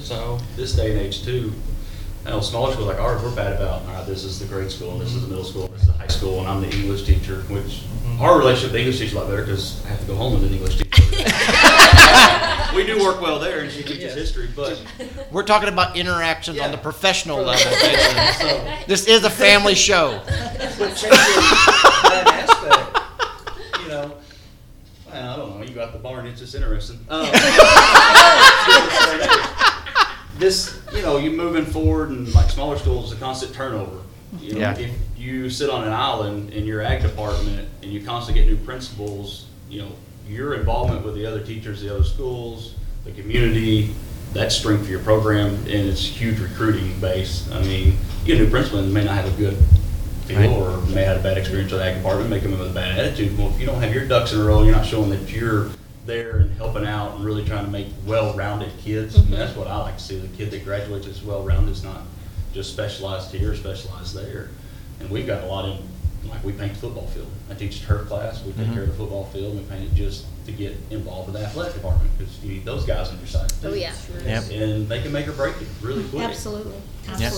So 0.00 0.38
this 0.56 0.74
day 0.74 0.92
and 0.92 1.00
age 1.00 1.22
too, 1.24 1.52
I 2.26 2.30
know 2.30 2.40
smaller 2.40 2.72
schools 2.72 2.88
like 2.88 2.98
ours, 2.98 3.22
we're 3.22 3.34
bad 3.36 3.52
about, 3.52 3.82
all 3.82 3.88
right, 3.88 4.06
this 4.06 4.24
is 4.24 4.40
the 4.40 4.46
grade 4.46 4.70
school, 4.70 4.92
and 4.92 5.00
this 5.00 5.08
is 5.10 5.16
the 5.16 5.20
mm-hmm. 5.20 5.30
middle 5.30 5.44
school, 5.44 5.68
this 5.68 5.82
is 5.82 5.86
the 5.88 5.92
high 5.92 6.06
school, 6.06 6.40
and 6.40 6.48
I'm 6.48 6.62
the 6.62 6.74
English 6.74 7.04
teacher, 7.04 7.42
which 7.42 7.82
mm-hmm. 7.82 8.22
our 8.22 8.38
relationship 8.38 8.72
with 8.72 8.72
the 8.72 8.78
English 8.78 8.98
teacher 8.98 9.08
is 9.08 9.12
a 9.14 9.18
lot 9.18 9.28
better 9.28 9.42
because 9.42 9.84
I 9.84 9.88
have 9.88 10.00
to 10.00 10.06
go 10.06 10.14
home 10.14 10.32
with 10.34 10.44
an 10.44 10.54
English 10.54 10.78
teacher. 10.78 11.02
We 12.74 12.84
do 12.84 12.98
work 13.00 13.20
well 13.20 13.38
there 13.38 13.60
and 13.60 13.70
she 13.70 13.82
teaches 13.82 14.02
Yes. 14.02 14.14
history, 14.14 14.48
but 14.54 14.82
We're 15.30 15.44
talking 15.44 15.68
about 15.68 15.96
interactions 15.96 16.58
on 16.58 16.70
Yeah. 16.70 16.76
the 16.76 16.82
professional 16.82 17.40
level. 17.40 17.72
So, 18.38 18.78
this 18.88 19.06
is 19.06 19.24
a 19.24 19.30
family 19.30 19.76
show. 19.76 20.20
but 20.26 20.96
changing 20.96 21.10
that 21.10 22.24
aspect, 22.26 22.64
you 22.64 22.70
know, 22.70 22.76
well, 22.76 22.93
I 25.14 25.36
don't 25.36 25.58
know, 25.60 25.64
you 25.64 25.74
go 25.74 25.82
out 25.82 25.92
the 25.92 25.98
barn, 25.98 26.26
it's 26.26 26.40
just 26.40 26.54
interesting. 26.54 26.98
Um, 27.08 27.26
This, 30.36 30.80
you 30.92 31.00
know, 31.02 31.18
you're 31.18 31.32
moving 31.32 31.64
forward 31.64 32.10
and 32.10 32.32
like 32.34 32.50
smaller 32.50 32.76
schools, 32.76 33.12
a 33.12 33.16
constant 33.16 33.54
turnover. 33.54 33.98
You 34.40 34.54
know, 34.54 34.60
Yeah. 34.60 34.78
if 34.78 34.90
you 35.16 35.48
sit 35.48 35.70
on 35.70 35.84
an 35.86 35.92
island 35.92 36.52
in 36.52 36.64
your 36.66 36.82
ag 36.82 37.02
department 37.02 37.68
and 37.82 37.92
you 37.92 38.04
constantly 38.04 38.42
get 38.42 38.50
new 38.50 38.56
principals, 38.64 39.46
you 39.70 39.82
know, 39.82 39.92
your 40.28 40.54
involvement 40.54 41.04
with 41.04 41.14
the 41.14 41.24
other 41.24 41.40
teachers, 41.40 41.82
the 41.82 41.94
other 41.94 42.02
schools, 42.02 42.74
the 43.04 43.12
community, 43.12 43.94
that's 44.32 44.56
strength 44.56 44.84
for 44.86 44.90
your 44.90 45.00
program 45.00 45.54
and 45.54 45.68
it's 45.68 46.04
huge 46.04 46.40
recruiting 46.40 46.98
base. 46.98 47.48
I 47.52 47.62
mean, 47.62 47.96
you 48.24 48.26
get 48.26 48.40
a 48.40 48.44
new 48.44 48.50
principal 48.50 48.80
and 48.80 48.92
may 48.92 49.04
not 49.04 49.14
have 49.14 49.32
a 49.32 49.36
good 49.38 49.56
feel 50.26 50.38
Right. 50.40 50.48
or 50.50 50.78
may 50.86 51.02
have 51.04 51.08
had 51.08 51.16
a 51.18 51.22
bad 51.22 51.38
experience 51.38 51.70
with 51.72 51.80
the 51.80 51.86
ag 51.86 51.96
department, 51.96 52.42
come 52.42 52.52
in 52.52 52.58
with 52.58 52.70
a 52.70 52.74
bad 52.74 52.98
attitude. 52.98 53.36
Well, 53.38 53.48
if 53.50 53.60
you 53.60 53.66
don't 53.66 53.82
have 53.82 53.94
your 53.94 54.06
ducks 54.06 54.32
in 54.32 54.40
a 54.40 54.44
row, 54.44 54.62
you're 54.62 54.74
not 54.74 54.86
showing 54.86 55.10
that 55.10 55.30
you're 55.30 55.68
there 56.06 56.36
and 56.38 56.56
helping 56.56 56.86
out 56.86 57.14
and 57.16 57.24
really 57.24 57.44
trying 57.44 57.64
to 57.64 57.70
make 57.70 57.86
well-rounded 58.06 58.70
kids. 58.82 59.16
And 59.16 59.28
that's 59.32 59.56
what 59.56 59.66
I 59.68 59.76
like 59.78 59.96
to 59.98 60.02
see. 60.02 60.18
The 60.18 60.28
kid 60.28 60.50
that 60.50 60.64
graduates 60.64 61.06
is 61.06 61.22
well-rounded, 61.22 61.72
is 61.72 61.82
not 61.84 62.02
just 62.52 62.72
specialized 62.72 63.32
here, 63.34 63.54
specialized 63.54 64.14
there. 64.14 64.50
And 65.00 65.10
we've 65.10 65.26
got 65.26 65.42
a 65.44 65.46
lot 65.46 65.64
in, 65.66 65.78
like 66.30 66.42
we 66.44 66.52
paint 66.52 66.72
the 66.74 66.78
football 66.80 67.06
field. 67.08 67.26
I 67.50 67.54
teach 67.54 67.82
turf 67.82 68.06
class. 68.08 68.42
We 68.44 68.52
take 68.52 68.66
Mhm. 68.68 68.74
care 68.74 68.82
of 68.84 68.88
the 68.90 68.94
football 68.94 69.24
field. 69.32 69.56
We 69.56 69.62
paint 69.64 69.84
it 69.84 69.94
just 69.94 70.24
to 70.46 70.52
get 70.52 70.74
involved 70.90 71.30
with 71.32 71.40
the 71.40 71.46
athletic 71.46 71.74
department 71.74 72.10
because 72.18 72.32
you 72.42 72.50
need 72.52 72.64
those 72.64 72.84
guys 72.84 73.08
on 73.10 73.18
your 73.18 73.26
side. 73.26 73.48
too. 73.60 73.68
oh 73.68 73.74
yeah. 73.74 73.92
Yep. 74.26 74.50
And 74.52 74.88
they 74.88 75.00
can 75.02 75.10
make 75.12 75.26
or 75.26 75.32
break 75.32 75.54
it 75.60 75.66
really 75.82 76.04
quick. 76.04 76.22
Absolutely. 76.22 76.72
Yeah. 77.18 77.30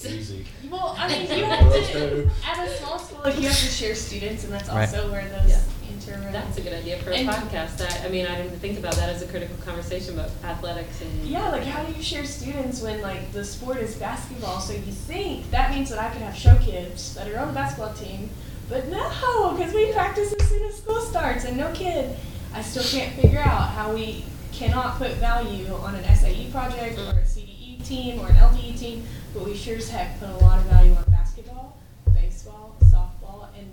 So. 0.00 0.08
Easy. 0.08 0.46
Well, 0.70 0.96
I 0.98 1.08
mean, 1.08 1.22
you 1.38 1.44
have 1.44 1.70
to, 1.70 2.30
at 2.46 2.66
a 2.66 2.74
small 2.78 2.98
school, 2.98 3.20
like, 3.22 3.36
you 3.36 3.48
have 3.48 3.58
to 3.58 3.66
share 3.66 3.94
students, 3.94 4.44
and 4.44 4.52
that's 4.54 4.70
Right. 4.70 4.88
also 4.88 5.12
where 5.12 5.28
those 5.28 5.50
Yeah. 5.50 5.60
inter. 5.92 6.30
That's 6.32 6.56
a 6.56 6.62
good 6.62 6.72
idea 6.72 6.96
for 7.00 7.10
a 7.10 7.16
And- 7.16 7.28
podcast. 7.28 7.82
I, 7.82 8.06
I 8.06 8.08
mean, 8.08 8.24
I 8.26 8.36
didn't 8.36 8.58
think 8.60 8.78
about 8.78 8.94
that 8.94 9.10
as 9.10 9.20
a 9.20 9.26
critical 9.26 9.56
conversation, 9.62 10.16
but 10.16 10.30
athletics 10.42 11.02
and. 11.02 11.28
Yeah, 11.28 11.50
like 11.50 11.64
how 11.66 11.82
do 11.82 11.92
you 11.92 12.02
share 12.02 12.24
students 12.24 12.80
when 12.80 13.02
like 13.02 13.30
the 13.32 13.44
sport 13.44 13.76
is 13.76 13.94
basketball? 13.96 14.58
So 14.60 14.72
you 14.72 14.80
think 14.90 15.50
that 15.50 15.70
means 15.70 15.90
that 15.90 15.98
I 15.98 16.08
could 16.08 16.22
have 16.22 16.34
show 16.34 16.54
kids 16.56 17.12
that 17.16 17.28
are 17.28 17.38
on 17.38 17.48
the 17.48 17.52
basketball 17.54 17.92
team, 17.92 18.30
but 18.70 18.88
no, 18.88 19.54
because 19.54 19.74
we 19.74 19.92
practice 19.92 20.32
as 20.32 20.48
soon 20.48 20.64
as 20.64 20.76
school 20.76 21.02
starts, 21.02 21.44
and 21.44 21.58
no 21.58 21.70
kid. 21.72 22.16
I 22.54 22.62
still 22.62 22.82
can't 22.82 23.14
figure 23.20 23.40
out 23.40 23.68
how 23.68 23.92
we 23.92 24.24
cannot 24.52 24.96
put 24.98 25.12
value 25.12 25.72
on 25.74 25.94
an 25.94 26.04
SAE 26.16 26.50
project 26.50 26.98
mm. 26.98 27.06
or 27.14 27.18
a 27.18 27.22
CDE 27.22 27.86
team 27.86 28.18
or 28.20 28.26
an 28.28 28.34
LDE 28.36 28.78
team, 28.78 29.04
but 29.32 29.44
we 29.44 29.56
sure 29.56 29.76
as 29.76 29.88
heck 29.88 30.18
put 30.18 30.28
a 30.28 30.36
lot 30.38 30.58
of 30.58 30.64
value 30.66 30.92
on 30.92 31.04
basketball, 31.10 31.76
baseball, 32.14 32.76
softball, 32.84 33.48
and 33.56 33.70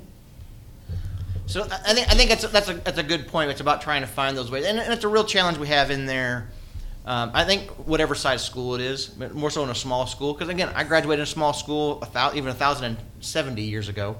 So 1.47 1.63
I 1.63 1.93
think 1.93 2.07
I 2.07 2.15
think 2.15 2.29
that's 2.29 2.43
a, 2.43 2.47
that's 2.47 2.69
a 2.69 2.73
that's 2.73 2.97
a 2.97 3.03
good 3.03 3.27
point. 3.27 3.49
It's 3.51 3.61
about 3.61 3.81
trying 3.81 4.01
to 4.01 4.07
find 4.07 4.37
those 4.37 4.51
ways, 4.51 4.65
and 4.65 4.77
it's 4.77 5.03
a 5.03 5.07
real 5.07 5.23
challenge 5.23 5.57
we 5.57 5.67
have 5.67 5.91
in 5.91 6.05
there. 6.05 6.49
Um, 7.05 7.31
I 7.33 7.45
think 7.45 7.69
whatever 7.87 8.15
size 8.15 8.43
school 8.43 8.75
it 8.75 8.81
is, 8.81 9.07
but 9.07 9.33
more 9.33 9.49
so 9.49 9.63
in 9.63 9.69
a 9.69 9.75
small 9.75 10.05
school, 10.07 10.33
because 10.33 10.49
again, 10.49 10.69
I 10.75 10.83
graduated 10.83 11.19
in 11.19 11.23
a 11.23 11.25
small 11.25 11.53
school, 11.53 11.99
a 12.01 12.09
thou, 12.11 12.33
even 12.33 12.49
a 12.49 12.53
thousand 12.53 12.85
and 12.85 12.97
seventy 13.21 13.61
years 13.61 13.87
ago. 13.87 14.17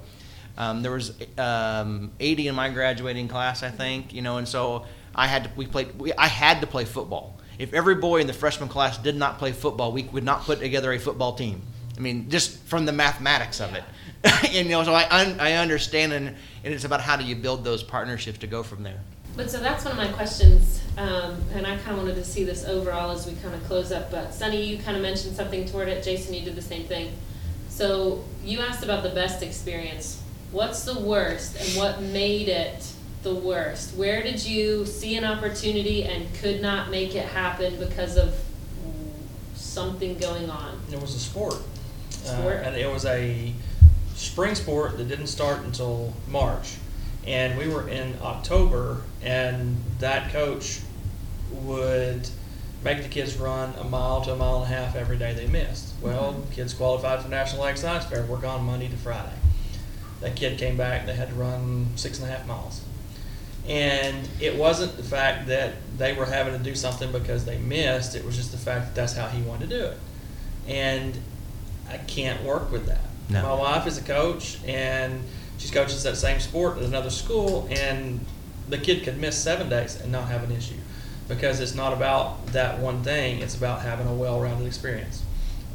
Um, 0.57 0.81
there 0.81 0.91
was 0.93 1.13
um, 1.37 2.11
eighty 2.19 2.47
in 2.47 2.55
my 2.55 2.69
graduating 2.69 3.27
class, 3.27 3.61
I 3.61 3.69
think, 3.69 4.13
you 4.13 4.21
know, 4.21 4.37
and 4.37 4.47
so 4.47 4.85
I 5.13 5.27
had 5.27 5.43
to 5.43 5.49
we 5.55 5.67
played 5.67 5.99
we, 5.99 6.13
I 6.13 6.27
had 6.27 6.61
to 6.61 6.67
play 6.67 6.85
football. 6.85 7.36
If 7.59 7.73
every 7.73 7.95
boy 7.95 8.21
in 8.21 8.27
the 8.27 8.33
freshman 8.33 8.69
class 8.69 8.97
did 8.97 9.15
not 9.15 9.39
play 9.39 9.51
football, 9.51 9.91
we 9.91 10.03
would 10.03 10.23
not 10.23 10.43
put 10.43 10.59
together 10.59 10.93
a 10.93 10.99
football 10.99 11.33
team. 11.33 11.61
I 11.97 11.99
mean, 11.99 12.29
just 12.29 12.59
from 12.63 12.85
the 12.85 12.91
mathematics 12.91 13.59
of 13.59 13.73
it. 13.73 13.83
and 14.23 14.67
you 14.67 14.71
know, 14.71 14.83
so 14.83 14.93
I 14.93 15.07
un, 15.09 15.39
I 15.39 15.53
understand, 15.53 16.13
and, 16.13 16.27
and 16.27 16.73
it's 16.73 16.83
about 16.83 17.01
how 17.01 17.15
do 17.15 17.23
you 17.23 17.35
build 17.35 17.63
those 17.63 17.81
partnerships 17.83 18.37
to 18.39 18.47
go 18.47 18.61
from 18.61 18.83
there. 18.83 18.99
But 19.35 19.49
so 19.49 19.59
that's 19.59 19.85
one 19.85 19.91
of 19.91 19.97
my 19.97 20.11
questions, 20.11 20.81
um, 20.97 21.39
and 21.53 21.65
I 21.67 21.77
kind 21.77 21.91
of 21.91 21.97
wanted 21.97 22.15
to 22.15 22.23
see 22.23 22.43
this 22.43 22.65
overall 22.65 23.11
as 23.11 23.27
we 23.27 23.33
kind 23.35 23.53
of 23.53 23.63
close 23.65 23.91
up. 23.91 24.09
But 24.09 24.33
Sunny, 24.33 24.63
you 24.63 24.77
kind 24.79 24.97
of 24.97 25.03
mentioned 25.03 25.35
something 25.35 25.65
toward 25.65 25.87
it. 25.89 26.03
Jason, 26.03 26.33
you 26.33 26.41
did 26.41 26.55
the 26.55 26.61
same 26.61 26.85
thing. 26.85 27.13
So 27.69 28.23
you 28.43 28.59
asked 28.61 28.83
about 28.83 29.03
the 29.03 29.09
best 29.09 29.43
experience. 29.43 30.21
What's 30.51 30.85
the 30.85 30.99
worst, 30.99 31.55
and 31.55 31.77
what 31.77 32.01
made 32.01 32.47
it 32.47 32.91
the 33.27 33.35
worst? 33.35 33.95
Where 33.95 34.23
did 34.23 34.45
you 34.45 34.85
see 34.85 35.15
an 35.17 35.25
opportunity 35.25 36.03
and 36.05 36.33
could 36.35 36.61
not 36.61 36.89
make 36.89 37.15
it 37.15 37.25
happen 37.25 37.77
because 37.77 38.17
of 38.17 38.33
something 39.55 40.17
going 40.17 40.49
on? 40.49 40.79
It 40.91 41.01
was 41.01 41.13
a 41.15 41.19
sport. 41.19 41.55
Uh, 41.55 42.39
Sport? 42.39 42.61
and 42.63 42.75
it 42.75 42.89
was 42.91 43.05
a 43.05 43.53
spring 44.15 44.55
sport 44.55 44.97
that 44.97 45.07
didn't 45.07 45.27
start 45.27 45.63
until 45.63 46.13
March. 46.27 46.75
And 47.25 47.57
we 47.57 47.67
were 47.67 47.89
in 47.89 48.15
October, 48.21 49.01
and 49.21 49.77
that 49.99 50.31
coach 50.31 50.79
would 51.51 52.29
make 52.83 53.03
the 53.03 53.09
kids 53.09 53.35
run 53.35 53.73
a 53.77 53.83
mile 53.83 54.21
to 54.21 54.31
a 54.31 54.35
mile 54.35 54.63
and 54.63 54.71
a 54.71 54.75
half 54.75 54.95
every 54.95 55.17
day 55.17 55.33
they 55.33 55.47
missed. 55.47 55.93
Well, 56.01 56.41
kids 56.51 56.73
qualified 56.73 57.21
for 57.21 57.27
National 57.27 57.65
Ag 57.65 57.77
Science 57.77 58.05
Fair. 58.05 58.23
We're 58.23 58.37
gone 58.37 58.63
Monday 58.63 58.87
to 58.87 58.95
Friday. 58.95 59.33
That 60.21 60.35
kid 60.35 60.57
came 60.57 60.77
back, 60.77 61.05
they 61.05 61.13
had 61.13 61.29
to 61.29 61.35
run 61.35 61.87
six 61.95 62.19
and 62.19 62.27
a 62.27 62.31
half 62.31 62.47
miles. 62.47 62.81
And 63.67 64.27
it 64.39 64.55
wasn't 64.55 64.95
the 64.95 65.03
fact 65.03 65.47
that 65.47 65.73
they 65.97 66.13
were 66.13 66.25
having 66.25 66.57
to 66.57 66.63
do 66.63 66.73
something 66.73 67.11
because 67.11 67.45
they 67.45 67.57
missed, 67.57 68.15
it 68.15 68.23
was 68.23 68.35
just 68.35 68.51
the 68.51 68.57
fact 68.57 68.85
that 68.85 68.95
that's 68.95 69.13
how 69.13 69.27
he 69.27 69.41
wanted 69.41 69.69
to 69.69 69.77
do 69.77 69.85
it. 69.85 69.97
And 70.67 71.17
I 71.89 71.97
can't 71.97 72.43
work 72.43 72.71
with 72.71 72.85
that. 72.85 73.01
No. 73.29 73.41
My 73.41 73.53
wife 73.53 73.87
is 73.87 73.97
a 73.97 74.03
coach 74.03 74.59
and 74.65 75.21
she 75.57 75.69
coaches 75.69 76.03
that 76.03 76.15
same 76.15 76.39
sport 76.39 76.77
at 76.77 76.83
another 76.83 77.09
school 77.09 77.67
and 77.69 78.25
the 78.69 78.77
kid 78.77 79.03
could 79.03 79.17
miss 79.17 79.37
seven 79.37 79.69
days 79.69 79.99
and 79.99 80.11
not 80.11 80.27
have 80.29 80.43
an 80.43 80.55
issue 80.55 80.75
because 81.27 81.59
it's 81.59 81.75
not 81.75 81.93
about 81.93 82.47
that 82.47 82.79
one 82.79 83.03
thing. 83.03 83.39
It's 83.41 83.55
about 83.55 83.81
having 83.81 84.07
a 84.07 84.13
well-rounded 84.13 84.65
experience, 84.65 85.23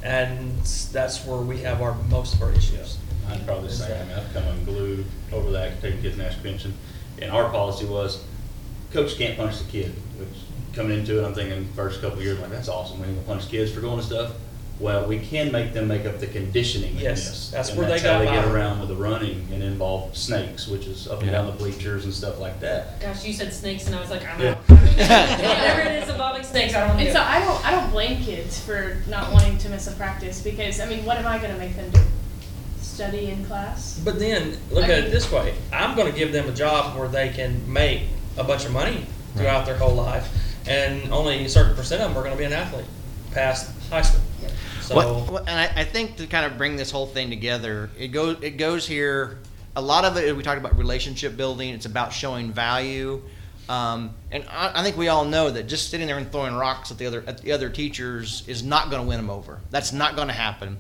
and 0.02 0.58
that's 0.92 1.24
where 1.26 1.38
we 1.38 1.58
have 1.58 1.82
our 1.82 1.94
most 2.08 2.34
of 2.34 2.42
our 2.42 2.52
issues. 2.52 2.96
I'd 3.32 3.46
probably 3.46 3.70
say, 3.70 4.00
I 4.00 4.04
mean, 4.04 4.16
I've 4.16 4.32
come 4.32 4.44
unglued 4.44 5.04
over 5.32 5.50
that, 5.52 5.80
taking 5.80 6.00
kids 6.02 6.16
in 6.16 6.20
action 6.24 6.42
pension. 6.42 6.74
And 7.20 7.30
our 7.30 7.48
policy 7.50 7.86
was, 7.86 8.24
coach 8.92 9.16
can't 9.16 9.36
punish 9.36 9.58
the 9.60 9.70
kid, 9.70 9.92
which 10.18 10.28
coming 10.74 10.98
into 10.98 11.22
it, 11.22 11.26
I'm 11.26 11.34
thinking 11.34 11.66
first 11.74 12.00
couple 12.00 12.18
of 12.18 12.24
years, 12.24 12.38
like, 12.40 12.50
that's 12.50 12.68
awesome, 12.68 13.00
we 13.00 13.06
ain't 13.06 13.16
gonna 13.16 13.26
punish 13.26 13.46
kids 13.46 13.70
for 13.72 13.80
going 13.80 13.98
to 14.00 14.04
stuff. 14.04 14.32
Well, 14.80 15.06
we 15.06 15.20
can 15.20 15.52
make 15.52 15.74
them 15.74 15.86
make 15.86 16.06
up 16.06 16.18
the 16.18 16.26
conditioning 16.26 16.96
in 16.96 17.02
Yes, 17.02 17.28
this. 17.28 17.50
that's 17.50 17.68
And 17.68 17.78
where 17.78 17.86
they 17.86 17.92
that's 18.00 18.02
how 18.04 18.14
got 18.14 18.18
they 18.20 18.24
get 18.36 18.46
mine. 18.46 18.54
around 18.54 18.80
with 18.80 18.88
the 18.88 18.96
running 18.96 19.46
and 19.52 19.62
involve 19.62 20.16
snakes, 20.16 20.66
which 20.66 20.86
is 20.86 21.06
up 21.06 21.22
and 21.22 21.30
down 21.30 21.46
the 21.46 21.52
bleachers 21.52 22.04
and 22.04 22.12
stuff 22.12 22.40
like 22.40 22.58
that. 22.60 22.98
Gosh, 23.00 23.24
you 23.24 23.32
said 23.32 23.52
snakes, 23.52 23.86
and 23.86 23.94
I 23.94 24.00
was 24.00 24.10
like, 24.10 24.26
I'm 24.26 24.40
Yeah. 24.40 24.50
out. 24.52 24.68
Whatever 24.68 25.80
it 25.82 26.02
is 26.02 26.08
involving 26.08 26.42
snakes, 26.42 26.74
I 26.74 26.80
don't 26.80 26.88
want 26.88 27.00
to 27.00 27.04
And 27.06 27.14
do 27.14 27.18
so. 27.18 27.22
I 27.24 27.38
don't 27.40 27.66
I 27.66 27.70
don't 27.70 27.90
blame 27.90 28.22
kids 28.24 28.58
for 28.60 28.96
not 29.08 29.30
wanting 29.30 29.56
to 29.58 29.68
miss 29.68 29.86
a 29.86 29.92
practice 29.92 30.42
because 30.42 30.80
I 30.80 30.86
mean, 30.86 31.04
what 31.04 31.16
am 31.18 31.26
I 31.26 31.38
going 31.38 31.52
to 31.52 31.58
make 31.58 31.76
them 31.76 31.88
do? 31.90 32.00
Study 32.92 33.30
in 33.30 33.44
class? 33.46 33.98
But 34.04 34.18
then 34.18 34.58
look 34.70 34.84
at 34.84 34.98
it 34.98 35.10
this 35.10 35.32
way: 35.32 35.54
I'm 35.72 35.96
going 35.96 36.12
to 36.12 36.16
give 36.18 36.30
them 36.30 36.46
a 36.48 36.52
job 36.52 36.96
where 36.98 37.08
they 37.08 37.30
can 37.30 37.72
make 37.72 38.02
a 38.36 38.44
bunch 38.44 38.66
of 38.66 38.72
money 38.72 39.06
throughout 39.34 39.64
their 39.64 39.78
whole 39.78 39.94
life, 39.94 40.28
and 40.68 41.10
only 41.10 41.44
a 41.46 41.48
certain 41.48 41.74
percent 41.74 42.02
of 42.02 42.08
them 42.10 42.18
are 42.18 42.22
going 42.22 42.34
to 42.34 42.38
be 42.38 42.44
an 42.44 42.52
athlete 42.52 42.84
past 43.32 43.70
high 43.88 44.02
school. 44.02 44.20
So 44.82 44.94
What, 44.96 45.32
what- 45.32 45.48
and 45.48 45.58
I, 45.58 45.80
I 45.80 45.84
think 45.84 46.16
to 46.16 46.26
kind 46.26 46.44
of 46.44 46.58
bring 46.58 46.76
this 46.76 46.90
whole 46.90 47.06
thing 47.06 47.30
together, 47.30 47.88
it 47.98 48.08
goes 48.08 48.36
it 48.42 48.58
goes 48.58 48.86
here. 48.86 49.38
A 49.74 49.80
lot 49.80 50.04
of 50.04 50.18
it 50.18 50.36
we 50.36 50.42
talked 50.42 50.58
about 50.60 50.76
relationship 50.76 51.34
building. 51.34 51.70
It's 51.70 51.86
about 51.86 52.12
showing 52.12 52.52
value, 52.52 53.22
um, 53.70 54.12
and 54.30 54.44
I, 54.50 54.80
I 54.80 54.82
think 54.82 54.98
we 54.98 55.08
all 55.08 55.24
know 55.24 55.50
that 55.50 55.66
just 55.66 55.88
sitting 55.88 56.06
there 56.06 56.18
and 56.18 56.30
throwing 56.30 56.54
rocks 56.54 56.90
at 56.90 56.98
the 56.98 57.06
other 57.06 57.24
at 57.26 57.38
the 57.38 57.52
other 57.52 57.70
teachers 57.70 58.44
is 58.46 58.62
not 58.62 58.90
going 58.90 59.00
to 59.00 59.08
win 59.08 59.16
them 59.16 59.30
over. 59.30 59.60
That's 59.70 59.94
not 59.94 60.14
going 60.14 60.28
to 60.28 60.34
happen. 60.34 60.78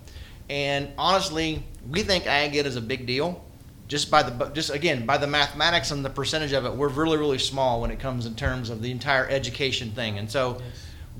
And 0.50 0.90
honestly, 0.98 1.64
we 1.88 2.02
think 2.02 2.26
ag 2.26 2.56
is 2.56 2.76
a 2.76 2.80
big 2.80 3.06
deal. 3.06 3.44
Just 3.88 4.10
by 4.10 4.22
the 4.22 4.46
just 4.50 4.70
again 4.70 5.04
by 5.04 5.18
the 5.18 5.26
mathematics 5.26 5.90
and 5.90 6.04
the 6.04 6.10
percentage 6.10 6.52
of 6.52 6.64
it, 6.64 6.72
we're 6.74 6.88
really 6.88 7.18
really 7.18 7.38
small 7.38 7.80
when 7.80 7.90
it 7.90 7.98
comes 7.98 8.26
in 8.26 8.34
terms 8.34 8.70
of 8.70 8.80
the 8.80 8.90
entire 8.90 9.28
education 9.28 9.90
thing. 9.90 10.18
And 10.18 10.30
so 10.30 10.60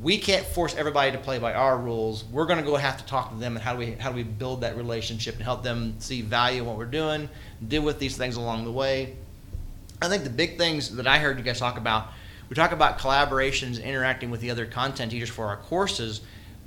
we 0.00 0.16
can't 0.16 0.44
force 0.44 0.74
everybody 0.74 1.12
to 1.12 1.18
play 1.18 1.38
by 1.38 1.52
our 1.52 1.76
rules. 1.76 2.24
We're 2.24 2.46
going 2.46 2.58
to 2.58 2.64
go 2.64 2.76
have 2.76 2.96
to 2.96 3.04
talk 3.04 3.30
to 3.30 3.36
them 3.36 3.56
and 3.56 3.64
how 3.64 3.72
do 3.74 3.78
we 3.78 3.92
how 3.92 4.10
do 4.10 4.16
we 4.16 4.22
build 4.22 4.62
that 4.62 4.76
relationship 4.76 5.34
and 5.34 5.44
help 5.44 5.62
them 5.62 5.96
see 5.98 6.22
value 6.22 6.62
in 6.62 6.66
what 6.66 6.78
we're 6.78 6.86
doing, 6.86 7.28
deal 7.66 7.82
with 7.82 7.98
these 7.98 8.16
things 8.16 8.36
along 8.36 8.64
the 8.64 8.72
way. 8.72 9.16
I 10.00 10.08
think 10.08 10.24
the 10.24 10.30
big 10.30 10.58
things 10.58 10.96
that 10.96 11.06
I 11.06 11.18
heard 11.18 11.38
you 11.38 11.44
guys 11.44 11.58
talk 11.58 11.76
about, 11.76 12.08
we 12.48 12.56
talk 12.56 12.72
about 12.72 12.98
collaborations, 12.98 13.82
interacting 13.82 14.30
with 14.30 14.40
the 14.40 14.50
other 14.50 14.66
content 14.66 15.12
teachers 15.12 15.30
for 15.30 15.46
our 15.46 15.58
courses. 15.58 16.22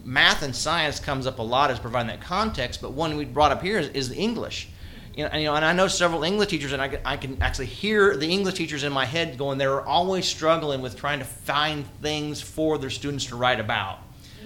Math 0.05 0.43
and 0.43 0.55
science 0.55 0.99
comes 0.99 1.25
up 1.25 1.39
a 1.39 1.41
lot 1.41 1.71
as 1.71 1.79
providing 1.79 2.07
that 2.07 2.21
context, 2.21 2.81
but 2.81 2.93
one 2.93 3.17
we 3.17 3.25
brought 3.25 3.51
up 3.51 3.61
here 3.61 3.79
is, 3.79 3.89
is 3.89 4.11
English. 4.11 4.69
You 5.15 5.23
know, 5.23 5.29
and, 5.31 5.41
you 5.41 5.47
know, 5.47 5.55
and 5.55 5.65
I 5.65 5.73
know 5.73 5.87
several 5.87 6.23
English 6.23 6.49
teachers, 6.49 6.73
and 6.73 6.81
I 6.81 6.89
can, 6.89 6.99
I 7.03 7.17
can 7.17 7.41
actually 7.41 7.65
hear 7.67 8.15
the 8.15 8.27
English 8.27 8.53
teachers 8.53 8.83
in 8.83 8.93
my 8.93 9.05
head 9.05 9.37
going, 9.37 9.57
they're 9.57 9.81
always 9.81 10.25
struggling 10.25 10.81
with 10.81 10.95
trying 10.95 11.19
to 11.19 11.25
find 11.25 11.85
things 12.01 12.39
for 12.39 12.77
their 12.77 12.91
students 12.91 13.25
to 13.25 13.35
write 13.35 13.59
about. 13.59 13.99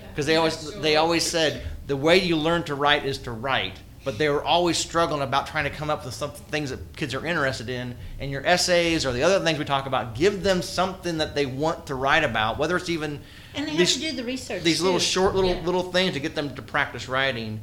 Because 0.09 0.25
they 0.25 0.37
always 0.37 0.79
they 0.79 0.95
always 0.95 1.23
said 1.23 1.63
the 1.87 1.95
way 1.95 2.17
you 2.17 2.35
learn 2.35 2.63
to 2.63 2.75
write 2.75 3.05
is 3.05 3.19
to 3.19 3.31
write 3.31 3.77
but 4.03 4.17
they 4.17 4.29
were 4.29 4.43
always 4.43 4.77
struggling 4.77 5.21
about 5.21 5.47
trying 5.47 5.65
to 5.65 5.69
come 5.69 5.89
up 5.89 6.05
with 6.05 6.13
some 6.13 6.31
things 6.31 6.69
that 6.69 6.95
kids 6.95 7.13
are 7.13 7.25
interested 7.25 7.69
in. 7.69 7.95
And 8.19 8.31
your 8.31 8.45
essays 8.45 9.05
or 9.05 9.11
the 9.11 9.23
other 9.23 9.43
things 9.43 9.59
we 9.59 9.65
talk 9.65 9.85
about 9.85 10.15
give 10.15 10.41
them 10.41 10.61
something 10.61 11.17
that 11.17 11.35
they 11.35 11.45
want 11.45 11.87
to 11.87 11.95
write 11.95 12.23
about 12.23 12.57
whether 12.57 12.75
it's 12.77 12.89
even 12.89 13.21
And 13.55 13.65
they 13.65 13.71
have 13.71 13.79
these, 13.79 13.93
to 13.95 13.99
do 13.99 14.11
the 14.13 14.23
research 14.23 14.63
these 14.63 14.81
little 14.81 14.99
short 14.99 15.35
little 15.35 15.51
Yeah. 15.51 15.65
little 15.65 15.91
things 15.91 16.13
to 16.13 16.19
get 16.19 16.35
them 16.35 16.53
to 16.55 16.61
practice 16.61 17.07
writing. 17.07 17.61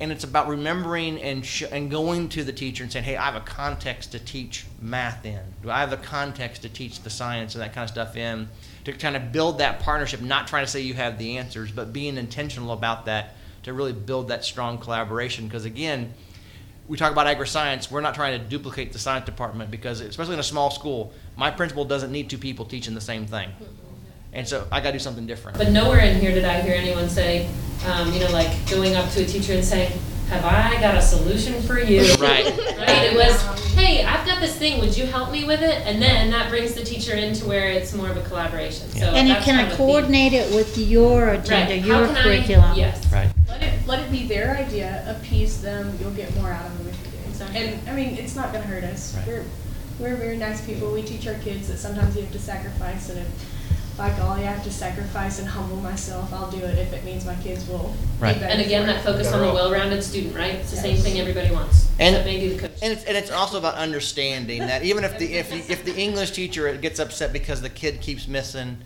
And 0.00 0.12
it's 0.12 0.22
about 0.22 0.46
remembering 0.46 1.20
and 1.20 1.44
sh- 1.44 1.64
and 1.72 1.90
going 1.90 2.28
to 2.30 2.44
the 2.44 2.52
teacher 2.52 2.84
and 2.84 2.92
saying 2.92 3.04
hey 3.04 3.16
i 3.16 3.24
have 3.24 3.34
a 3.34 3.40
context 3.40 4.12
to 4.12 4.18
teach 4.20 4.64
math 4.80 5.24
in. 5.26 5.40
Do 5.62 5.70
i 5.70 5.80
have 5.80 5.92
a 5.92 5.96
context 5.96 6.62
to 6.62 6.68
teach 6.68 7.02
the 7.02 7.10
science 7.10 7.54
and 7.54 7.62
that 7.62 7.72
kind 7.74 7.84
of 7.84 7.90
stuff 7.90 8.16
in? 8.16 8.48
To 8.84 8.92
kind 8.92 9.16
of 9.16 9.32
build 9.32 9.58
that 9.58 9.80
partnership 9.80 10.20
not 10.20 10.46
trying 10.46 10.64
to 10.64 10.70
say 10.70 10.80
you 10.80 10.94
have 10.94 11.18
the 11.18 11.36
answers 11.38 11.72
but 11.72 11.92
being 11.92 12.16
intentional 12.16 12.72
about 12.72 13.06
that 13.06 13.34
to 13.64 13.72
really 13.72 13.92
build 13.92 14.28
that 14.28 14.44
strong 14.44 14.78
collaboration. 14.78 15.46
Because 15.46 15.64
again 15.64 16.14
we 16.86 16.96
talk 16.96 17.12
about 17.12 17.26
agri-science. 17.26 17.90
We're 17.90 18.00
not 18.00 18.14
trying 18.14 18.40
to 18.40 18.46
duplicate 18.46 18.94
the 18.94 18.98
science 18.98 19.26
department 19.26 19.70
because 19.70 20.00
especially 20.00 20.34
in 20.34 20.40
a 20.40 20.44
small 20.44 20.70
school 20.70 21.12
my 21.36 21.50
principal 21.50 21.84
doesn't 21.84 22.12
need 22.12 22.30
two 22.30 22.38
people 22.38 22.64
teaching 22.64 22.94
the 22.94 23.00
same 23.00 23.26
thing 23.26 23.50
mm-hmm. 23.50 23.87
And 24.38 24.46
so 24.46 24.64
i 24.70 24.78
got 24.78 24.86
to 24.86 24.92
do 24.92 24.98
something 25.00 25.26
different 25.26 25.58
But 25.58 25.70
nowhere 25.72 25.98
in 25.98 26.20
here 26.20 26.32
did 26.32 26.44
I 26.44 26.60
hear 26.60 26.74
anyone 26.74 27.08
say, 27.08 27.48
um, 27.86 28.12
you 28.12 28.20
know, 28.20 28.30
like 28.30 28.50
going 28.70 28.94
up 28.94 29.10
to 29.10 29.22
a 29.22 29.26
teacher 29.26 29.52
and 29.52 29.64
saying, 29.64 29.90
"Have 30.30 30.44
I 30.44 30.80
got 30.80 30.94
a 30.96 31.02
solution 31.02 31.60
for 31.62 31.78
you?" 31.80 32.02
Right. 32.28 32.44
Right. 32.46 33.02
It 33.08 33.14
was, 33.16 33.34
"Hey, 33.74 34.04
I've 34.04 34.24
got 34.26 34.40
this 34.40 34.54
thing. 34.56 34.80
Would 34.80 34.96
you 34.96 35.06
help 35.06 35.32
me 35.32 35.44
with 35.44 35.62
it?" 35.62 35.78
And 35.88 36.00
then 36.00 36.30
that 36.30 36.50
brings 36.50 36.74
the 36.74 36.84
teacher 36.84 37.14
into 37.14 37.46
where 37.46 37.68
it's 37.70 37.92
more 37.94 38.10
of 38.10 38.16
a 38.16 38.22
collaboration. 38.22 38.88
So 38.90 39.06
And 39.18 39.28
it 39.28 39.38
can 39.42 39.56
kind 39.56 39.70
of 39.72 39.76
coordinate 39.76 40.32
it 40.32 40.54
with 40.54 40.78
your 40.78 41.30
agenda, 41.30 41.74
Right. 41.74 41.84
your 41.84 41.96
How 41.96 42.06
can 42.06 42.16
I- 42.16 42.22
curriculum? 42.22 42.78
Yes. 42.78 42.96
right 43.12 43.30
Let 43.48 43.62
it 43.62 43.74
let 43.86 43.98
it 44.04 44.10
be 44.12 44.22
their 44.34 44.56
idea, 44.56 45.04
appease 45.14 45.60
them, 45.60 45.96
you'll 46.00 46.18
get 46.22 46.34
more 46.36 46.50
out 46.52 46.66
of 46.66 46.78
them 46.78 46.88
if 46.92 46.96
you 47.04 47.10
do. 47.10 47.18
Exactly. 47.30 47.58
And 47.66 47.90
I 47.90 47.92
mean, 47.98 48.10
it's 48.22 48.36
not 48.36 48.52
gonna 48.52 48.66
hurt 48.72 48.84
us. 48.84 49.14
Right. 49.16 49.26
We're 49.28 49.44
we're 50.00 50.16
very 50.16 50.36
nice 50.36 50.60
people. 50.60 50.92
We 50.92 51.02
teach 51.02 51.26
our 51.26 51.38
kids 51.46 51.66
that 51.68 51.78
sometimes 51.78 52.14
you 52.14 52.22
have 52.22 52.32
to 52.32 52.38
sacrifice 52.38 53.08
and 53.10 53.18
if 53.18 53.26
by 53.98 54.10
golly, 54.16 54.42
I 54.42 54.52
have 54.52 54.62
to 54.62 54.70
sacrifice 54.72 55.40
and 55.40 55.48
humble 55.48 55.76
myself, 55.78 56.32
I'll 56.32 56.50
do 56.50 56.58
it 56.58 56.78
if 56.78 56.92
it 56.92 57.04
means 57.04 57.26
my 57.26 57.34
kids 57.42 57.66
will 57.68 57.92
Right. 58.20 58.34
be 58.34 58.40
better. 58.40 58.52
And 58.52 58.62
again, 58.62 58.86
that 58.86 59.02
focus 59.04 59.26
on 59.32 59.40
the 59.44 59.52
well-rounded 59.52 60.02
student, 60.04 60.36
right? 60.36 60.54
It's 60.54 60.70
the 60.70 60.76
same 60.76 60.96
thing 60.96 61.18
everybody 61.18 61.50
wants. 61.50 61.88
And- 61.98 62.24
maybe 62.24 62.54
the 62.54 62.60
coach. 62.60 62.70
And 62.80 62.92
it's, 62.92 63.04
and 63.04 63.16
it's 63.16 63.32
also 63.32 63.58
about 63.58 63.74
understanding 63.74 64.60
that 64.60 64.84
even 64.84 65.02
if 65.02 65.18
the 65.18 65.34
if, 65.34 65.68
if 65.68 65.84
the 65.84 65.96
English 65.96 66.30
teacher 66.30 66.72
gets 66.76 67.00
upset 67.00 67.32
because 67.32 67.60
the 67.60 67.68
kid 67.68 68.00
keeps 68.00 68.28
missing, 68.28 68.78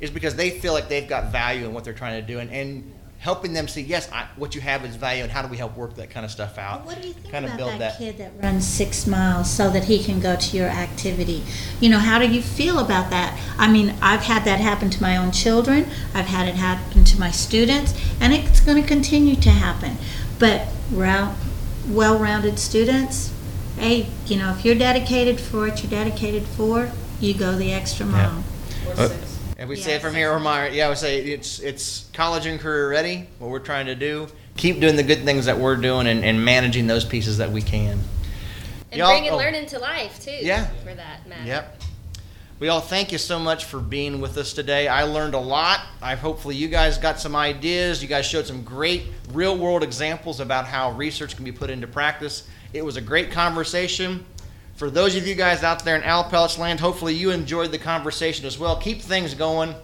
is 0.00 0.08
because 0.10 0.36
they 0.36 0.50
feel 0.50 0.72
like 0.72 0.88
they've 0.88 1.08
got 1.08 1.32
value 1.32 1.66
in 1.66 1.74
what 1.74 1.82
they're 1.84 1.92
trying 1.92 2.20
to 2.20 2.26
do, 2.26 2.38
and, 2.38 2.48
and 2.50 2.90
helping 3.20 3.52
them 3.52 3.68
see 3.68 3.82
yes, 3.82 4.08
I, 4.12 4.26
what 4.36 4.54
you 4.54 4.62
have 4.62 4.82
is 4.84 4.96
value, 4.96 5.22
and 5.22 5.30
how 5.30 5.42
do 5.42 5.48
we 5.48 5.58
help 5.58 5.76
work 5.76 5.94
that 5.96 6.08
kind 6.08 6.24
of 6.24 6.32
stuff 6.32 6.56
out? 6.56 6.78
But 6.80 6.86
What 6.86 7.02
do 7.02 7.08
you 7.08 7.14
think 7.14 7.30
kind 7.30 7.44
of 7.44 7.54
build 7.56 7.72
that, 7.72 7.78
that. 7.78 7.98
kid 7.98 8.16
that 8.18 8.32
runs 8.42 8.66
six 8.66 9.06
miles 9.06 9.50
so 9.50 9.68
that 9.70 9.84
he 9.84 10.02
can 10.02 10.20
go 10.20 10.36
to 10.36 10.56
your 10.56 10.68
activity? 10.68 11.44
You 11.80 11.90
know, 11.90 11.98
how 11.98 12.18
do 12.18 12.26
you 12.26 12.40
feel 12.40 12.78
about 12.78 13.10
that? 13.10 13.38
I 13.58 13.70
mean, 13.70 13.94
I've 14.00 14.22
had 14.22 14.44
that 14.46 14.58
happen 14.60 14.88
to 14.90 15.02
my 15.02 15.18
own 15.18 15.32
children. 15.32 15.86
I've 16.14 16.26
had 16.26 16.48
it 16.48 16.54
happen 16.54 17.04
to 17.04 17.20
my 17.20 17.30
students, 17.30 17.92
and 18.20 18.32
it's 18.32 18.60
going 18.60 18.80
to 18.80 18.88
continue 18.88 19.36
to 19.36 19.50
happen. 19.50 19.98
But 20.38 20.68
rou- 20.90 21.34
well-rounded 21.88 22.58
students, 22.58 23.34
hey, 23.76 24.08
you 24.26 24.38
know, 24.38 24.50
if 24.52 24.64
you're 24.64 24.74
dedicated 24.74 25.38
for 25.38 25.66
what 25.68 25.82
you're 25.82 25.90
dedicated 25.90 26.44
for, 26.44 26.90
you 27.20 27.34
go 27.34 27.54
the 27.54 27.70
extra 27.70 28.06
mile. 28.06 28.44
Or 28.96 29.04
Uh, 29.04 29.08
And 29.60 29.68
we 29.68 29.76
Yeah, 29.76 29.84
say 29.84 29.94
it 29.96 30.00
from 30.00 30.14
here. 30.14 30.32
Omar. 30.32 30.70
Yeah, 30.70 30.88
we 30.88 30.94
say 30.96 31.20
it's 31.20 31.58
it's 31.60 32.08
college 32.14 32.46
and 32.46 32.58
career 32.58 32.88
ready. 32.88 33.28
What 33.38 33.50
we're 33.50 33.58
trying 33.58 33.86
to 33.86 33.94
do, 33.94 34.26
keep 34.56 34.80
doing 34.80 34.96
the 34.96 35.02
good 35.02 35.22
things 35.24 35.44
that 35.44 35.58
we're 35.58 35.76
doing, 35.76 36.06
and, 36.06 36.24
and 36.24 36.42
managing 36.42 36.86
those 36.86 37.04
pieces 37.04 37.36
that 37.38 37.52
we 37.52 37.60
can. 37.60 37.98
And 38.90 38.98
Y'all- 38.98 39.10
bringing 39.10 39.32
oh. 39.32 39.36
learning 39.36 39.66
to 39.66 39.78
life 39.78 40.18
too. 40.18 40.30
Yeah. 40.30 40.66
For 40.82 40.94
that 40.94 41.28
matter. 41.28 41.46
Yep. 41.46 41.82
We 42.58 42.68
all 42.68 42.80
thank 42.80 43.12
you 43.12 43.18
so 43.18 43.38
much 43.38 43.66
for 43.66 43.80
being 43.80 44.22
with 44.22 44.38
us 44.38 44.54
today. 44.54 44.88
I 44.88 45.02
learned 45.02 45.34
a 45.34 45.38
lot. 45.38 45.80
I 46.00 46.14
hopefully 46.14 46.56
you 46.56 46.68
guys 46.68 46.96
got 46.96 47.20
some 47.20 47.36
ideas. 47.36 48.02
You 48.02 48.08
guys 48.08 48.24
showed 48.26 48.46
some 48.46 48.62
great 48.62 49.04
real 49.32 49.58
world 49.58 49.82
examples 49.82 50.40
about 50.40 50.66
how 50.66 50.92
research 50.92 51.36
can 51.36 51.44
be 51.44 51.52
put 51.52 51.68
into 51.68 51.86
practice. 51.86 52.48
It 52.72 52.82
was 52.82 52.96
a 52.96 53.00
great 53.02 53.30
conversation. 53.30 54.24
For 54.80 54.88
those 54.88 55.14
of 55.14 55.26
you 55.26 55.34
guys 55.34 55.62
out 55.62 55.84
there 55.84 55.94
in 55.94 56.02
Owl 56.04 56.24
Pellets 56.24 56.56
land, 56.56 56.80
hopefully 56.80 57.12
you 57.12 57.32
enjoyed 57.32 57.70
the 57.70 57.76
conversation 57.76 58.46
as 58.46 58.58
well. 58.58 58.76
Keep 58.80 59.02
things 59.02 59.34
going 59.34 59.74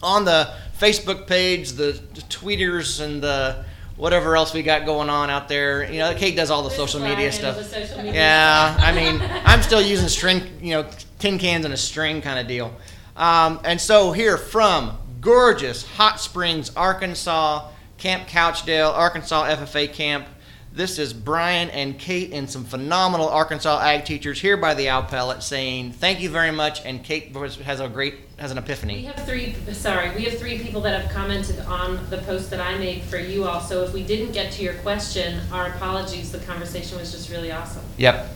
on 0.00 0.24
the 0.24 0.54
Facebook 0.78 1.26
page, 1.26 1.72
the 1.72 2.00
tweeters, 2.28 3.00
and 3.00 3.20
the 3.20 3.64
whatever 3.96 4.36
else 4.36 4.54
we 4.54 4.62
got 4.62 4.86
going 4.86 5.10
on 5.10 5.28
out 5.28 5.48
there. 5.48 5.90
You 5.90 5.98
know, 5.98 6.14
Kate 6.14 6.36
does 6.36 6.52
all 6.52 6.62
the 6.62 6.70
social 6.70 7.00
media 7.00 7.32
the 7.32 7.64
social 7.64 7.96
media 7.96 8.12
Yeah, 8.12 8.74
stuff. 8.76 8.86
I 8.86 8.92
mean, 8.94 9.20
I'm 9.44 9.60
still 9.60 9.82
using 9.82 10.06
string, 10.06 10.56
you 10.60 10.74
know, 10.74 10.88
tin 11.18 11.36
cans 11.36 11.64
and 11.64 11.74
a 11.74 11.76
string 11.76 12.22
kind 12.22 12.38
of 12.38 12.46
deal. 12.46 12.72
Um, 13.16 13.58
and 13.64 13.80
so 13.80 14.12
here 14.12 14.36
from 14.38 14.98
gorgeous 15.20 15.84
Hot 15.96 16.20
Springs, 16.20 16.70
Arkansas, 16.76 17.68
Camp 17.98 18.28
Couchdale, 18.28 18.90
Arkansas 18.90 19.46
FFA 19.46 19.92
camp. 19.92 20.28
This 20.74 20.98
is 20.98 21.12
Brian 21.12 21.68
and 21.68 21.98
Kate 21.98 22.32
and 22.32 22.48
some 22.48 22.64
phenomenal 22.64 23.28
Arkansas 23.28 23.78
ag 23.82 24.06
teachers 24.06 24.40
here 24.40 24.56
by 24.56 24.72
the 24.72 24.88
Owl 24.88 25.02
Pellet 25.02 25.42
saying 25.42 25.92
thank 25.92 26.20
you 26.20 26.30
very 26.30 26.50
much. 26.50 26.82
And 26.86 27.04
Kate 27.04 27.36
has 27.36 27.80
a 27.80 27.90
great 27.90 28.14
has 28.38 28.50
an 28.50 28.56
epiphany. 28.56 28.94
We 28.94 29.02
have 29.02 29.26
three, 29.26 29.54
sorry, 29.72 30.14
we 30.16 30.24
have 30.24 30.38
three 30.38 30.58
people 30.58 30.80
that 30.80 30.98
have 30.98 31.12
commented 31.12 31.60
on 31.60 31.98
the 32.08 32.16
post 32.18 32.48
that 32.48 32.60
I 32.60 32.78
made 32.78 33.02
for 33.02 33.18
you 33.18 33.44
all. 33.44 33.60
So 33.60 33.84
if 33.84 33.92
we 33.92 34.02
didn't 34.02 34.32
get 34.32 34.50
to 34.52 34.62
your 34.62 34.72
question, 34.76 35.40
our 35.52 35.66
apologies. 35.66 36.32
The 36.32 36.38
conversation 36.38 36.96
was 36.96 37.12
just 37.12 37.28
really 37.28 37.52
awesome. 37.52 37.84
Yep. 37.98 38.28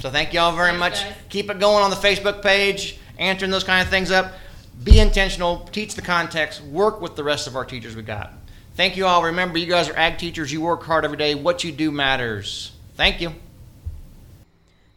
So 0.00 0.08
thank 0.08 0.32
you 0.32 0.40
all 0.40 0.56
very 0.56 0.70
Thanks, 0.70 0.80
much. 0.80 1.04
guys. 1.04 1.14
Keep 1.28 1.50
it 1.50 1.60
going 1.60 1.84
on 1.84 1.90
the 1.90 1.96
Facebook 1.96 2.42
page, 2.42 2.98
answering 3.18 3.50
those 3.50 3.64
kind 3.64 3.82
of 3.82 3.90
things 3.90 4.10
up. 4.10 4.32
Be 4.82 4.98
intentional, 4.98 5.68
teach 5.72 5.94
the 5.94 6.02
context, 6.02 6.62
work 6.62 7.02
with 7.02 7.16
the 7.16 7.24
rest 7.24 7.46
of 7.46 7.54
our 7.54 7.66
teachers 7.66 7.94
we 7.94 8.02
got. 8.02 8.32
Thank 8.76 8.98
you 8.98 9.06
all. 9.06 9.22
Remember, 9.22 9.56
you 9.56 9.64
guys 9.64 9.88
are 9.88 9.96
ag 9.96 10.18
teachers. 10.18 10.52
You 10.52 10.60
work 10.60 10.82
hard 10.82 11.06
every 11.06 11.16
day. 11.16 11.34
What 11.34 11.64
you 11.64 11.72
do 11.72 11.90
matters. 11.90 12.72
Thank 12.94 13.22
you. 13.22 13.32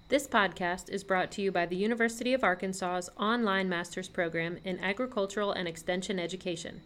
This 0.09 0.27
podcast 0.27 0.89
is 0.89 1.05
brought 1.05 1.31
to 1.31 1.41
you 1.41 1.49
by 1.53 1.65
the 1.65 1.77
University 1.77 2.33
of 2.33 2.43
Arkansas's 2.43 3.09
online 3.17 3.69
master's 3.69 4.09
program 4.09 4.57
in 4.65 4.79
agricultural 4.79 5.53
and 5.53 5.65
extension 5.65 6.19
education. 6.19 6.81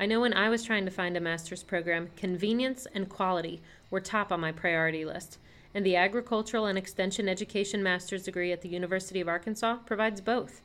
I 0.00 0.06
know 0.06 0.20
when 0.20 0.34
I 0.34 0.48
was 0.48 0.64
trying 0.64 0.84
to 0.86 0.90
find 0.90 1.16
a 1.16 1.20
master's 1.20 1.62
program, 1.62 2.10
convenience 2.16 2.88
and 2.92 3.08
quality 3.08 3.60
were 3.88 4.00
top 4.00 4.32
on 4.32 4.40
my 4.40 4.50
priority 4.50 5.04
list, 5.04 5.38
and 5.74 5.86
the 5.86 5.94
agricultural 5.94 6.66
and 6.66 6.76
extension 6.76 7.28
education 7.28 7.84
master's 7.84 8.24
degree 8.24 8.50
at 8.50 8.62
the 8.62 8.68
University 8.68 9.20
of 9.20 9.28
Arkansas 9.28 9.76
provides 9.86 10.20
both. 10.20 10.60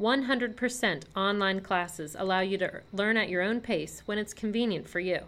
100% 0.00 1.02
online 1.14 1.60
classes 1.60 2.16
allow 2.18 2.40
you 2.40 2.56
to 2.56 2.80
learn 2.90 3.18
at 3.18 3.28
your 3.28 3.42
own 3.42 3.60
pace 3.60 4.02
when 4.06 4.16
it's 4.16 4.32
convenient 4.32 4.88
for 4.88 4.98
you. 4.98 5.20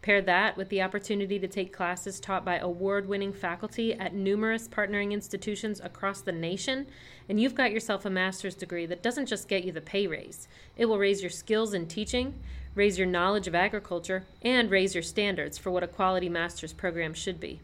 Pair 0.00 0.22
that 0.22 0.56
with 0.56 0.68
the 0.68 0.80
opportunity 0.80 1.40
to 1.40 1.48
take 1.48 1.72
classes 1.72 2.20
taught 2.20 2.44
by 2.44 2.58
award 2.58 3.08
winning 3.08 3.32
faculty 3.32 3.94
at 3.94 4.14
numerous 4.14 4.68
partnering 4.68 5.10
institutions 5.10 5.80
across 5.82 6.20
the 6.20 6.30
nation, 6.30 6.86
and 7.28 7.40
you've 7.40 7.56
got 7.56 7.72
yourself 7.72 8.04
a 8.04 8.10
master's 8.10 8.54
degree 8.54 8.86
that 8.86 9.02
doesn't 9.02 9.26
just 9.26 9.48
get 9.48 9.64
you 9.64 9.72
the 9.72 9.80
pay 9.80 10.06
raise. 10.06 10.46
It 10.76 10.86
will 10.86 10.98
raise 10.98 11.20
your 11.20 11.30
skills 11.30 11.74
in 11.74 11.86
teaching, 11.86 12.34
raise 12.76 12.98
your 12.98 13.08
knowledge 13.08 13.48
of 13.48 13.56
agriculture, 13.56 14.24
and 14.40 14.70
raise 14.70 14.94
your 14.94 15.02
standards 15.02 15.58
for 15.58 15.72
what 15.72 15.82
a 15.82 15.88
quality 15.88 16.28
master's 16.28 16.72
program 16.72 17.12
should 17.12 17.40
be. 17.40 17.60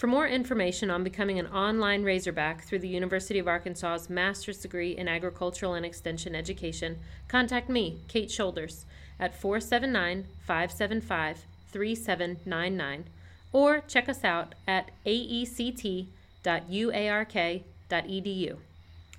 For 0.00 0.06
more 0.06 0.26
information 0.26 0.90
on 0.90 1.04
becoming 1.04 1.38
an 1.38 1.48
online 1.48 2.04
Razorback 2.04 2.62
through 2.62 2.78
the 2.78 2.88
University 2.88 3.38
of 3.38 3.46
Arkansas's 3.46 4.08
master's 4.08 4.56
degree 4.56 4.96
in 4.96 5.08
agricultural 5.08 5.74
and 5.74 5.84
extension 5.84 6.34
education, 6.34 6.96
contact 7.28 7.68
me, 7.68 7.98
Kate 8.08 8.30
Shoulders, 8.30 8.86
at 9.18 9.38
479 9.38 10.24
575 10.46 11.44
3799 11.70 13.04
or 13.52 13.80
check 13.80 14.08
us 14.08 14.24
out 14.24 14.54
at 14.66 14.90
aect.uark.edu. 15.04 16.06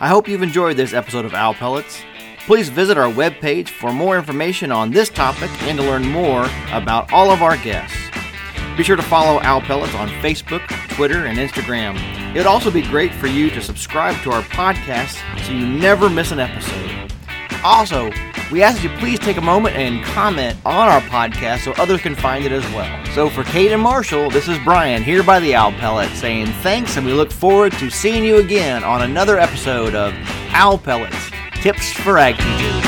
I 0.00 0.08
hope 0.08 0.28
you've 0.28 0.42
enjoyed 0.42 0.76
this 0.76 0.92
episode 0.92 1.24
of 1.24 1.34
Owl 1.34 1.54
Pellets. 1.54 2.04
Please 2.46 2.68
visit 2.68 2.98
our 2.98 3.10
webpage 3.10 3.68
for 3.68 3.92
more 3.92 4.18
information 4.18 4.72
on 4.72 4.90
this 4.90 5.08
topic 5.08 5.50
and 5.62 5.78
to 5.78 5.84
learn 5.84 6.04
more 6.04 6.48
about 6.72 7.12
all 7.12 7.30
of 7.30 7.40
our 7.40 7.56
guests. 7.56 7.96
Be 8.76 8.82
sure 8.82 8.96
to 8.96 9.02
follow 9.02 9.40
Owl 9.42 9.60
Pellets 9.60 9.94
on 9.94 10.08
Facebook, 10.08 10.66
Twitter, 10.94 11.26
and 11.26 11.38
Instagram. 11.38 11.96
It 12.34 12.38
would 12.38 12.46
also 12.46 12.70
be 12.70 12.82
great 12.82 13.14
for 13.14 13.28
you 13.28 13.48
to 13.50 13.62
subscribe 13.62 14.20
to 14.22 14.32
our 14.32 14.42
podcast 14.42 15.20
so 15.44 15.52
you 15.52 15.66
never 15.66 16.10
miss 16.10 16.32
an 16.32 16.40
episode. 16.40 17.12
Also, 17.62 18.10
we 18.50 18.62
ask 18.62 18.82
that 18.82 18.90
you 18.90 18.98
please 18.98 19.18
take 19.20 19.36
a 19.36 19.42
moment 19.42 19.76
and 19.76 20.04
comment 20.04 20.58
on 20.64 20.88
our 20.88 21.00
podcast 21.02 21.60
so 21.60 21.72
others 21.72 22.00
can 22.00 22.14
find 22.16 22.44
it 22.44 22.50
as 22.52 22.64
well. 22.74 23.06
So 23.14 23.30
for 23.30 23.44
Kate 23.44 23.72
and 23.72 23.80
Marshall, 23.80 24.30
this 24.30 24.48
is 24.48 24.58
Brian 24.64 25.04
here 25.04 25.22
by 25.22 25.38
the 25.38 25.54
Owl 25.54 25.72
Pellet 25.72 26.10
saying 26.10 26.46
thanks 26.62 26.96
and 26.96 27.06
we 27.06 27.12
look 27.12 27.30
forward 27.30 27.72
to 27.74 27.88
seeing 27.88 28.24
you 28.24 28.38
again 28.38 28.82
on 28.82 29.02
another 29.02 29.38
episode 29.38 29.94
of 29.94 30.12
Owl 30.50 30.76
Pellets 30.76 31.31
Tips 31.62 31.92
for 31.92 32.14
Teachers. 32.38 32.81